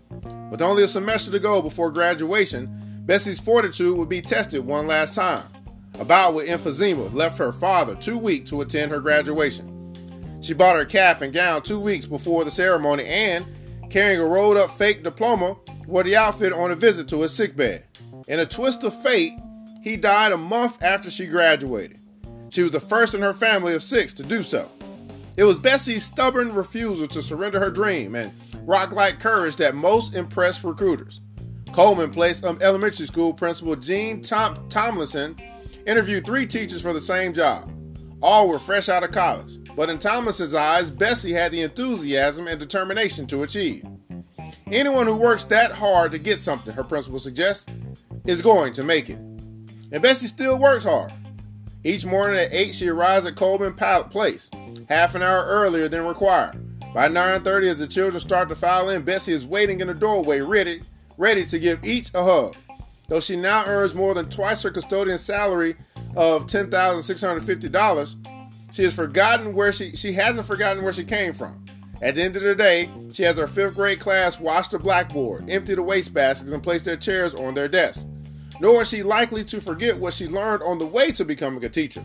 With 0.51 0.63
only 0.63 0.85
a 0.85 0.89
semester 0.89 1.33
to 1.33 1.41
go 1.41 1.61
before 1.61 1.91
graduation, 1.91 3.03
Bessie's 3.05 3.41
fortitude 3.41 3.99
would 3.99 4.09
be 4.09 4.23
tested 4.23 4.65
one 4.65 4.87
last 4.87 5.17
time. 5.17 5.49
A 5.99 6.05
bout 6.05 6.35
with 6.35 6.49
emphysema 6.49 7.13
left 7.13 7.39
her 7.39 7.51
father 7.51 7.97
too 7.97 8.19
weak 8.19 8.47
to 8.47 8.61
attend 8.61 8.93
her 8.93 9.01
graduation. 9.01 9.73
She 10.43 10.55
bought 10.55 10.77
her 10.77 10.85
cap 10.85 11.23
and 11.23 11.33
gown 11.33 11.63
two 11.63 11.81
weeks 11.81 12.07
before 12.07 12.45
the 12.45 12.53
ceremony 12.53 13.05
and, 13.05 13.47
carrying 13.91 14.21
a 14.21 14.25
rolled 14.25 14.57
up 14.57 14.71
fake 14.71 15.03
diploma, 15.03 15.57
wore 15.89 16.05
the 16.05 16.15
outfit 16.15 16.53
on 16.53 16.71
a 16.71 16.77
visit 16.77 17.09
to 17.09 17.23
his 17.23 17.35
sickbed. 17.35 17.85
In 18.29 18.39
a 18.39 18.47
twist 18.47 18.85
of 18.85 19.03
fate, 19.03 19.33
he 19.87 19.95
died 19.95 20.33
a 20.33 20.37
month 20.37 20.83
after 20.83 21.09
she 21.13 21.27
graduated. 21.27 22.01
She 22.51 22.61
was 22.61 22.73
the 22.73 22.81
first 22.81 23.15
in 23.15 23.23
her 23.23 23.33
family 23.33 23.73
of 23.73 23.85
six 23.85 24.13
to 24.15 24.25
do 24.25 24.43
so. 24.43 24.69
It 25.37 25.45
was 25.45 25.61
Bessie's 25.61 26.05
stubborn 26.05 26.53
refusal 26.53 27.07
to 27.07 27.23
surrender 27.23 27.61
her 27.61 27.71
dream 27.71 28.17
and 28.17 28.33
rock 28.63 28.91
like 28.91 29.21
courage 29.21 29.55
that 29.57 29.77
most 29.77 30.17
impressed 30.17 30.65
recruiters. 30.65 31.21
Coleman 31.73 32.11
Place 32.11 32.43
um, 32.43 32.59
Elementary 32.61 33.07
School 33.07 33.33
Principal 33.33 33.77
Gene 33.77 34.23
Tom- 34.23 34.69
Tomlinson 34.69 35.37
interviewed 35.87 36.27
three 36.27 36.49
teachers 36.49 36.83
for 36.83 36.93
the 36.93 37.01
same 37.01 37.33
job. 37.33 37.71
All 38.21 38.49
were 38.49 38.59
fresh 38.59 38.89
out 38.89 39.05
of 39.05 39.13
college, 39.13 39.57
but 39.77 39.89
in 39.89 40.01
Tomlinson's 40.01 40.55
eyes, 40.55 40.91
Bessie 40.91 41.33
had 41.33 41.53
the 41.53 41.63
enthusiasm 41.63 42.49
and 42.49 42.59
determination 42.59 43.25
to 43.29 43.45
achieve. 43.45 43.87
Anyone 44.67 45.07
who 45.07 45.15
works 45.15 45.45
that 45.45 45.71
hard 45.71 46.11
to 46.11 46.19
get 46.19 46.41
something, 46.41 46.75
her 46.75 46.83
principal 46.83 47.21
suggests, 47.21 47.71
is 48.27 48.43
going 48.43 48.73
to 48.73 48.83
make 48.83 49.09
it. 49.09 49.21
And 49.93 50.03
Bessie 50.03 50.27
still 50.27 50.59
works 50.59 50.85
hard. 50.85 51.13
Each 51.85 52.05
morning 52.05 52.41
at 52.41 52.53
8, 52.53 52.75
she 52.75 52.89
arrives 52.89 53.27
at 53.27 53.37
Coleman 53.37 53.75
Place, 53.75 54.51
half 54.89 55.15
an 55.15 55.23
hour 55.23 55.45
earlier 55.45 55.89
than 55.89 56.05
required. 56.05 56.61
By 56.93 57.09
9.30, 57.09 57.69
as 57.69 57.79
the 57.79 57.87
children 57.87 58.21
start 58.21 58.49
to 58.49 58.57
file 58.57 58.89
in, 58.89 59.03
Bessie 59.03 59.33
is 59.33 59.47
waiting 59.47 59.81
in 59.81 59.87
the 59.87 59.95
doorway, 59.95 60.41
ready, 60.41 60.83
ready 61.17 61.47
to 61.47 61.59
give 61.59 61.85
each 61.85 62.13
a 62.15 62.25
hug. 62.25 62.57
Though 63.09 63.21
she 63.21 63.37
now 63.37 63.65
earns 63.67 63.95
more 63.95 64.15
than 64.15 64.29
twice 64.29 64.65
her 64.65 64.71
custodian 64.71 65.19
salary 65.19 65.77
of 66.17 66.47
$10,650, 66.47 68.27
she 68.73 68.83
has 68.83 68.95
forgotten 68.95 69.55
where 69.55 69.73
she 69.73 69.95
she 69.95 70.13
hasn't 70.13 70.47
forgotten 70.47 70.83
where 70.83 70.93
she 70.93 71.05
came 71.05 71.33
from. 71.33 71.65
At 72.03 72.17
the 72.17 72.23
end 72.23 72.35
of 72.35 72.43
the 72.43 72.55
day, 72.55 72.91
she 73.13 73.23
has 73.23 73.39
her 73.39 73.47
fifth 73.47 73.77
grade 73.77 74.01
class 74.01 74.41
wash 74.41 74.69
the 74.69 74.79
blackboard, 74.79 75.49
empty 75.49 75.77
the 75.77 75.83
wastebaskets, 75.83 76.53
and 76.53 76.63
place 76.63 76.83
their 76.83 76.97
chairs 76.97 77.35
on 77.35 77.55
their 77.55 77.69
desks 77.69 78.07
nor 78.61 78.83
is 78.83 78.89
she 78.89 79.03
likely 79.03 79.45
to 79.45 79.61
forget 79.61 79.99
what 79.99 80.15
she 80.15 80.27
learned 80.27 80.63
on 80.63 80.79
the 80.79 80.87
way 80.87 81.13
to 81.13 81.25
becoming 81.25 81.65
a 81.65 81.69
teacher, 81.69 82.05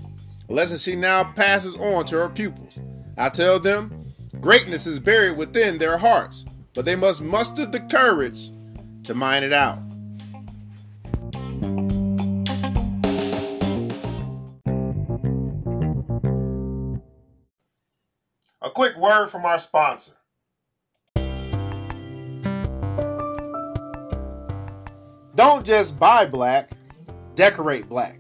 a 0.50 0.54
lesson 0.54 0.78
she 0.78 0.96
now 0.96 1.24
passes 1.24 1.76
on 1.76 2.06
to 2.06 2.18
her 2.18 2.30
pupils. 2.30 2.78
I 3.18 3.30
tell 3.30 3.60
them, 3.60 4.14
greatness 4.40 4.88
is 4.88 5.00
buried 5.00 5.38
within 5.38 5.78
their 5.78 5.98
hearts, 5.98 6.46
but 6.74 6.86
they 6.86 6.96
must 6.96 7.22
muster 7.22 7.66
the 7.66 7.80
courage 7.80 8.52
to 9.04 9.14
mine 9.14 9.44
it 9.44 9.54
out. 9.54 9.80
A 18.64 18.70
quick 18.70 18.96
word 18.96 19.28
from 19.28 19.46
our 19.46 19.60
sponsor. 19.60 20.14
Don't 25.41 25.65
just 25.65 25.97
buy 25.97 26.27
black, 26.27 26.69
decorate 27.34 27.89
black. 27.89 28.19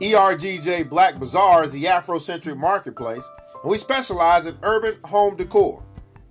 ERGJ 0.00 0.90
Black 0.90 1.18
Bazaar 1.18 1.64
is 1.64 1.72
the 1.72 1.84
Afrocentric 1.84 2.58
marketplace, 2.58 3.26
and 3.62 3.70
we 3.70 3.78
specialize 3.78 4.44
in 4.44 4.58
urban 4.62 4.98
home 5.02 5.34
decor. 5.34 5.82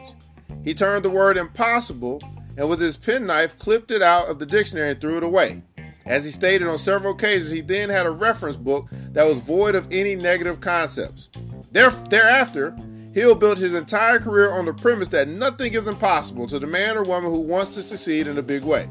He 0.64 0.74
turned 0.74 1.04
the 1.04 1.10
word 1.10 1.38
impossible 1.38 2.22
and 2.58 2.70
with 2.70 2.80
his 2.80 2.98
penknife 2.98 3.58
clipped 3.58 3.92
it 3.92 4.02
out 4.02 4.28
of 4.28 4.40
the 4.40 4.46
dictionary 4.46 4.92
and 4.92 5.02
threw 5.02 5.18
it 5.18 5.24
away. 5.24 5.64
As 6.06 6.26
he 6.26 6.32
stated 6.32 6.68
on 6.68 6.78
several 6.78 7.14
occasions, 7.14 7.52
he 7.52 7.62
then 7.62 7.90
had 7.90 8.06
a 8.06 8.12
reference 8.12 8.58
book 8.58 8.88
that 9.14 9.26
was 9.26 9.40
void 9.40 9.76
of 9.76 9.92
any 9.92 10.16
negative 10.16 10.60
concepts. 10.62 11.30
Thereafter, 11.72 12.76
Hill 13.14 13.36
built 13.36 13.58
his 13.58 13.76
entire 13.76 14.20
career 14.20 14.52
on 14.52 14.66
the 14.66 14.74
premise 14.74 15.10
that 15.10 15.28
nothing 15.28 15.74
is 15.74 15.88
impossible 15.88 16.48
to 16.48 16.60
the 16.60 16.68
man 16.68 16.96
or 16.96 17.04
woman 17.04 17.30
who 17.30 17.42
wants 17.42 17.72
to 17.72 17.82
succeed 17.82 18.28
in 18.28 18.38
a 18.38 18.44
big 18.44 18.64
way. 18.64 18.90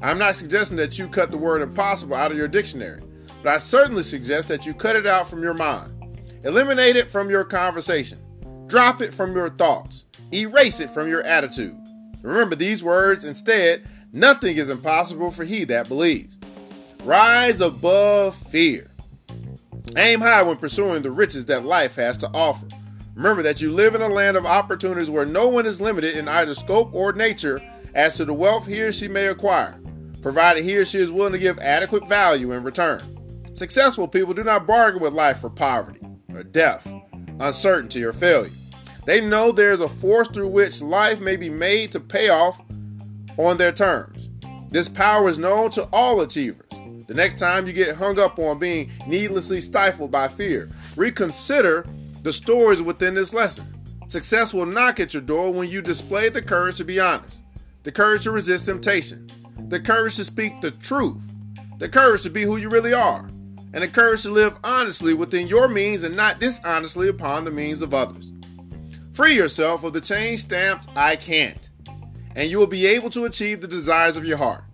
I'm 0.00 0.18
not 0.18 0.34
suggesting 0.34 0.76
that 0.78 0.98
you 0.98 1.06
cut 1.06 1.30
the 1.30 1.36
word 1.36 1.62
impossible 1.62 2.16
out 2.16 2.32
of 2.32 2.36
your 2.36 2.48
dictionary, 2.48 3.00
but 3.40 3.54
I 3.54 3.58
certainly 3.58 4.02
suggest 4.02 4.48
that 4.48 4.66
you 4.66 4.74
cut 4.74 4.96
it 4.96 5.06
out 5.06 5.28
from 5.28 5.44
your 5.44 5.54
mind. 5.54 5.92
Eliminate 6.42 6.96
it 6.96 7.08
from 7.08 7.30
your 7.30 7.44
conversation. 7.44 8.18
Drop 8.66 9.00
it 9.00 9.14
from 9.14 9.32
your 9.32 9.50
thoughts. 9.50 10.04
Erase 10.34 10.80
it 10.80 10.90
from 10.90 11.08
your 11.08 11.22
attitude. 11.22 11.76
Remember 12.22 12.56
these 12.56 12.82
words 12.82 13.24
instead 13.24 13.86
nothing 14.12 14.56
is 14.56 14.68
impossible 14.70 15.30
for 15.30 15.44
he 15.44 15.62
that 15.64 15.88
believes. 15.88 16.36
Rise 17.04 17.60
above 17.60 18.34
fear. 18.34 18.90
Aim 19.96 20.20
high 20.20 20.42
when 20.42 20.56
pursuing 20.56 21.02
the 21.02 21.10
riches 21.12 21.46
that 21.46 21.64
life 21.64 21.94
has 21.94 22.16
to 22.18 22.28
offer. 22.28 22.66
Remember 23.14 23.42
that 23.42 23.60
you 23.60 23.70
live 23.70 23.94
in 23.94 24.00
a 24.00 24.08
land 24.08 24.36
of 24.36 24.46
opportunities 24.46 25.10
where 25.10 25.26
no 25.26 25.48
one 25.48 25.66
is 25.66 25.80
limited 25.80 26.16
in 26.16 26.28
either 26.28 26.54
scope 26.54 26.94
or 26.94 27.12
nature 27.12 27.62
as 27.94 28.16
to 28.16 28.24
the 28.24 28.32
wealth 28.32 28.66
he 28.66 28.80
or 28.80 28.90
she 28.90 29.06
may 29.06 29.26
acquire, 29.26 29.78
provided 30.22 30.64
he 30.64 30.76
or 30.78 30.84
she 30.84 30.98
is 30.98 31.12
willing 31.12 31.32
to 31.32 31.38
give 31.38 31.58
adequate 31.58 32.08
value 32.08 32.52
in 32.52 32.62
return. 32.62 33.02
Successful 33.54 34.08
people 34.08 34.32
do 34.32 34.42
not 34.42 34.66
bargain 34.66 35.02
with 35.02 35.12
life 35.12 35.40
for 35.40 35.50
poverty, 35.50 36.00
or 36.32 36.42
death, 36.42 36.90
uncertainty, 37.38 38.02
or 38.02 38.14
failure. 38.14 38.52
They 39.04 39.20
know 39.20 39.52
there's 39.52 39.80
a 39.80 39.88
force 39.88 40.28
through 40.28 40.48
which 40.48 40.80
life 40.80 41.20
may 41.20 41.36
be 41.36 41.50
made 41.50 41.92
to 41.92 42.00
pay 42.00 42.30
off 42.30 42.62
on 43.36 43.58
their 43.58 43.72
terms. 43.72 44.30
This 44.70 44.88
power 44.88 45.28
is 45.28 45.38
known 45.38 45.70
to 45.72 45.84
all 45.92 46.22
achievers. 46.22 46.66
The 47.08 47.14
next 47.14 47.38
time 47.38 47.66
you 47.66 47.74
get 47.74 47.96
hung 47.96 48.18
up 48.18 48.38
on 48.38 48.58
being 48.58 48.90
needlessly 49.06 49.60
stifled 49.60 50.10
by 50.10 50.28
fear, 50.28 50.70
reconsider 50.96 51.86
the 52.22 52.32
stories 52.32 52.80
within 52.80 53.14
this 53.14 53.34
lesson. 53.34 53.66
Success 54.08 54.52
will 54.54 54.66
knock 54.66 55.00
at 55.00 55.14
your 55.14 55.22
door 55.22 55.52
when 55.52 55.68
you 55.68 55.82
display 55.82 56.28
the 56.28 56.42
courage 56.42 56.76
to 56.76 56.84
be 56.84 57.00
honest, 57.00 57.42
the 57.82 57.92
courage 57.92 58.24
to 58.24 58.30
resist 58.30 58.66
temptation, 58.66 59.30
the 59.68 59.80
courage 59.80 60.16
to 60.16 60.24
speak 60.24 60.60
the 60.60 60.70
truth, 60.70 61.22
the 61.78 61.88
courage 61.88 62.22
to 62.22 62.30
be 62.30 62.42
who 62.42 62.56
you 62.56 62.68
really 62.68 62.92
are, 62.92 63.28
and 63.72 63.82
the 63.82 63.88
courage 63.88 64.22
to 64.22 64.30
live 64.30 64.58
honestly 64.62 65.14
within 65.14 65.46
your 65.46 65.66
means 65.66 66.04
and 66.04 66.14
not 66.14 66.38
dishonestly 66.38 67.08
upon 67.08 67.44
the 67.44 67.50
means 67.50 67.82
of 67.82 67.94
others. 67.94 68.30
Free 69.12 69.34
yourself 69.34 69.82
of 69.82 69.92
the 69.92 70.00
chain 70.00 70.36
stamped 70.36 70.88
I 70.94 71.16
can't, 71.16 71.70
and 72.36 72.50
you 72.50 72.58
will 72.58 72.66
be 72.66 72.86
able 72.86 73.10
to 73.10 73.24
achieve 73.24 73.60
the 73.60 73.68
desires 73.68 74.16
of 74.16 74.24
your 74.24 74.38
heart. 74.38 74.64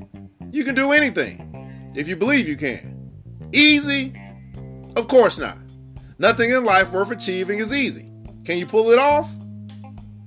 You 0.51 0.65
can 0.65 0.75
do 0.75 0.93
anything 0.93 1.93
if 1.95 2.09
you 2.09 2.17
believe 2.17 2.49
you 2.49 2.57
can. 2.57 3.13
Easy? 3.53 4.15
Of 4.97 5.09
course 5.09 5.39
not. 5.39 5.59
Nothing 6.21 6.51
in 6.51 6.65
life 6.65 6.93
worth 6.93 7.13
achieving 7.13 7.61
is 7.61 7.73
easy. 7.73 8.11
Can 8.45 8.59
you 8.59 8.67
pull 8.67 8.91
it 8.91 8.99
off? 8.99 9.31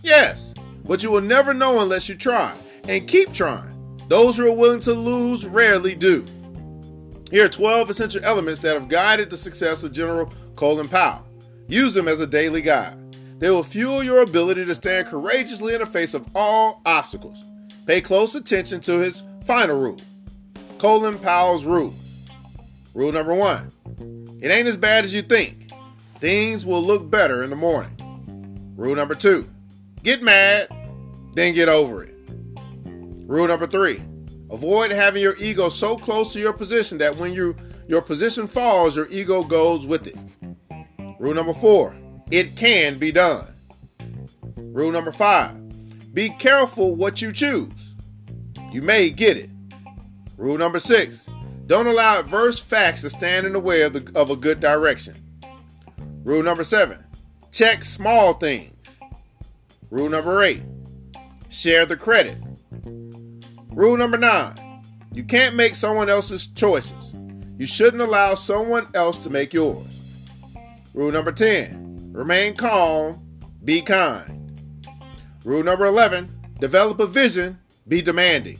Yes, 0.01 0.53
but 0.85 1.03
you 1.03 1.11
will 1.11 1.21
never 1.21 1.53
know 1.53 1.81
unless 1.81 2.07
you 2.07 2.15
try, 2.15 2.55
and 2.87 3.07
keep 3.07 3.33
trying. 3.33 3.99
Those 4.07 4.37
who 4.37 4.47
are 4.47 4.55
willing 4.55 4.79
to 4.81 4.93
lose 4.93 5.45
rarely 5.45 5.95
do. 5.95 6.25
Here 7.29 7.45
are 7.45 7.49
12 7.49 7.89
essential 7.89 8.23
elements 8.23 8.61
that 8.61 8.73
have 8.73 8.89
guided 8.89 9.29
the 9.29 9.37
success 9.37 9.83
of 9.83 9.91
General 9.91 10.31
Colin 10.55 10.87
Powell. 10.87 11.27
Use 11.67 11.93
them 11.93 12.07
as 12.07 12.21
a 12.21 12.27
daily 12.27 12.61
guide. 12.61 12.97
They 13.39 13.49
will 13.49 13.63
fuel 13.63 14.03
your 14.03 14.21
ability 14.21 14.65
to 14.65 14.75
stand 14.75 15.07
courageously 15.07 15.73
in 15.73 15.79
the 15.79 15.85
face 15.85 16.13
of 16.13 16.27
all 16.35 16.81
obstacles. 16.85 17.37
Pay 17.85 18.01
close 18.01 18.35
attention 18.35 18.79
to 18.81 18.99
his 18.99 19.23
final 19.43 19.79
rule 19.79 19.99
Colin 20.77 21.17
Powell's 21.17 21.65
rule. 21.65 21.93
Rule 22.93 23.11
number 23.11 23.33
one 23.33 23.71
it 24.41 24.51
ain't 24.51 24.67
as 24.67 24.77
bad 24.77 25.03
as 25.03 25.13
you 25.13 25.21
think. 25.21 25.70
Things 26.21 26.67
will 26.67 26.83
look 26.83 27.09
better 27.09 27.41
in 27.41 27.49
the 27.49 27.55
morning. 27.55 28.73
Rule 28.77 28.95
number 28.95 29.15
two 29.15 29.49
get 30.03 30.21
mad, 30.21 30.69
then 31.33 31.55
get 31.55 31.67
over 31.67 32.03
it. 32.03 32.15
Rule 33.25 33.47
number 33.47 33.65
three 33.65 33.99
avoid 34.51 34.91
having 34.91 35.23
your 35.23 35.35
ego 35.37 35.67
so 35.67 35.97
close 35.97 36.31
to 36.33 36.39
your 36.39 36.53
position 36.53 36.99
that 36.99 37.17
when 37.17 37.33
you, 37.33 37.55
your 37.87 38.03
position 38.03 38.45
falls, 38.45 38.95
your 38.95 39.07
ego 39.09 39.43
goes 39.43 39.87
with 39.87 40.05
it. 40.05 40.17
Rule 41.19 41.33
number 41.33 41.53
four 41.53 41.97
it 42.29 42.55
can 42.55 42.99
be 42.99 43.11
done. 43.11 43.47
Rule 44.55 44.91
number 44.91 45.11
five 45.11 45.57
be 46.13 46.29
careful 46.29 46.95
what 46.95 47.23
you 47.23 47.33
choose. 47.33 47.95
You 48.71 48.83
may 48.83 49.09
get 49.09 49.37
it. 49.37 49.49
Rule 50.37 50.59
number 50.59 50.79
six 50.79 51.27
don't 51.65 51.87
allow 51.87 52.19
adverse 52.19 52.59
facts 52.59 53.01
to 53.01 53.09
stand 53.09 53.47
in 53.47 53.53
the 53.53 53.59
way 53.59 53.81
of, 53.81 53.93
the, 53.93 54.11
of 54.13 54.29
a 54.29 54.35
good 54.35 54.59
direction. 54.59 55.15
Rule 56.23 56.43
number 56.43 56.63
seven 56.63 57.03
check 57.51 57.83
small 57.83 58.33
things. 58.33 58.99
Rule 59.89 60.09
number 60.09 60.41
eight 60.43 60.63
share 61.49 61.85
the 61.85 61.97
credit. 61.97 62.37
Rule 63.69 63.97
number 63.97 64.17
nine 64.17 64.83
you 65.13 65.23
can't 65.23 65.55
make 65.55 65.75
someone 65.75 66.09
else's 66.09 66.47
choices. 66.47 67.13
You 67.57 67.65
shouldn't 67.65 68.01
allow 68.01 68.33
someone 68.35 68.87
else 68.93 69.17
to 69.19 69.29
make 69.29 69.53
yours. 69.53 69.87
Rule 70.93 71.11
number 71.11 71.31
10 71.31 72.11
Remain 72.13 72.55
calm, 72.55 73.25
be 73.63 73.81
kind. 73.81 74.51
Rule 75.43 75.63
number 75.63 75.85
11 75.85 76.29
develop 76.59 76.99
a 76.99 77.07
vision, 77.07 77.57
be 77.87 78.01
demanding. 78.01 78.59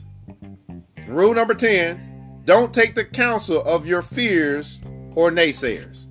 Rule 1.06 1.34
number 1.34 1.54
10 1.54 2.42
don't 2.44 2.74
take 2.74 2.96
the 2.96 3.04
counsel 3.04 3.62
of 3.62 3.86
your 3.86 4.02
fears 4.02 4.80
or 5.14 5.30
naysayers. 5.30 6.06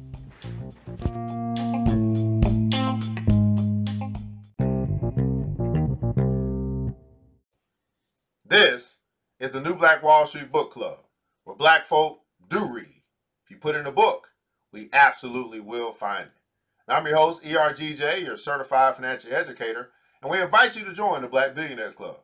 Is 9.41 9.49
the 9.49 9.59
New 9.59 9.75
Black 9.75 10.03
Wall 10.03 10.27
Street 10.27 10.51
Book 10.51 10.71
Club, 10.71 10.99
where 11.45 11.55
black 11.55 11.87
folk 11.87 12.21
do 12.47 12.71
read. 12.71 13.01
If 13.43 13.49
you 13.49 13.57
put 13.57 13.75
in 13.75 13.87
a 13.87 13.91
book, 13.91 14.27
we 14.71 14.87
absolutely 14.93 15.59
will 15.59 15.93
find 15.93 16.27
it. 16.27 16.31
I'm 16.87 17.07
your 17.07 17.15
host, 17.15 17.43
ERGJ, 17.43 18.23
your 18.23 18.37
certified 18.37 18.97
financial 18.97 19.33
educator, 19.33 19.89
and 20.21 20.29
we 20.29 20.39
invite 20.39 20.75
you 20.75 20.85
to 20.85 20.93
join 20.93 21.23
the 21.23 21.27
Black 21.27 21.55
Billionaires 21.55 21.95
Club. 21.95 22.17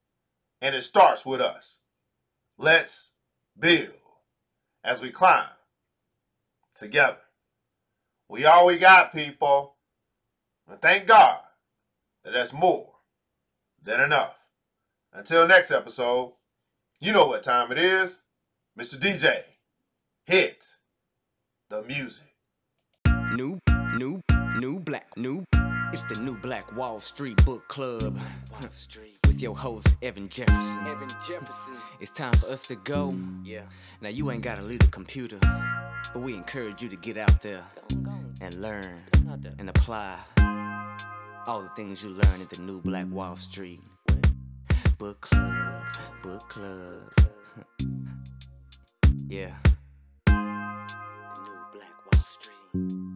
and 0.61 0.75
it 0.75 0.81
starts 0.81 1.25
with 1.25 1.41
us. 1.41 1.77
Let's 2.57 3.11
build 3.57 3.89
as 4.83 5.01
we 5.01 5.09
climb 5.09 5.45
together. 6.75 7.17
We 8.27 8.45
all 8.45 8.65
we 8.65 8.77
got, 8.77 9.13
people. 9.13 9.75
And 10.67 10.81
thank 10.81 11.07
God 11.07 11.39
that 12.23 12.33
that's 12.33 12.53
more 12.53 12.93
than 13.81 13.99
enough. 13.99 14.35
Until 15.15 15.47
next 15.47 15.69
episode, 15.69 16.33
you 16.99 17.13
know 17.13 17.27
what 17.27 17.43
time 17.43 17.71
it 17.71 17.77
is. 17.77 18.23
Mr. 18.79 18.95
DJ, 18.95 19.43
hit 20.25 20.65
the 21.69 21.83
music. 21.83 22.25
New, 23.35 23.59
new, 23.95 24.21
new 24.57 24.79
black, 24.79 25.15
new. 25.15 25.43
It's 25.93 26.01
the 26.11 26.19
new 26.23 26.35
Black 26.39 26.75
Wall 26.75 26.99
Street 26.99 27.37
Book 27.45 27.67
Club. 27.67 28.17
With 29.27 29.39
your 29.39 29.55
host, 29.55 29.95
Evan 30.01 30.29
Jefferson. 30.29 30.87
Evan 30.87 31.07
Jefferson. 31.27 31.75
It's 31.99 32.09
time 32.09 32.33
for 32.33 32.51
us 32.51 32.67
to 32.69 32.75
go. 32.77 33.15
Yeah. 33.43 33.61
Now, 34.01 34.09
you 34.09 34.31
ain't 34.31 34.41
gotta 34.41 34.63
leave 34.63 34.79
the 34.79 34.87
computer, 34.87 35.37
but 35.39 36.23
we 36.23 36.33
encourage 36.33 36.81
you 36.81 36.89
to 36.89 36.95
get 36.95 37.17
out 37.19 37.39
there 37.43 37.61
and 38.41 38.55
learn 38.55 39.03
and 39.59 39.69
apply 39.69 40.17
all 41.45 41.61
the 41.61 41.69
things 41.75 42.03
you 42.03 42.09
learn 42.09 42.41
at 42.41 42.49
the 42.49 42.63
new 42.63 42.81
Black 42.81 43.05
Wall 43.11 43.35
Street 43.35 43.79
Book 45.03 45.19
Club. 45.19 45.83
Book 46.23 46.47
Club. 46.47 47.11
yeah. 49.27 49.51
The 50.27 50.31
new 50.31 51.59
Black 51.73 52.05
Wall 52.05 52.13
Street. 52.13 53.12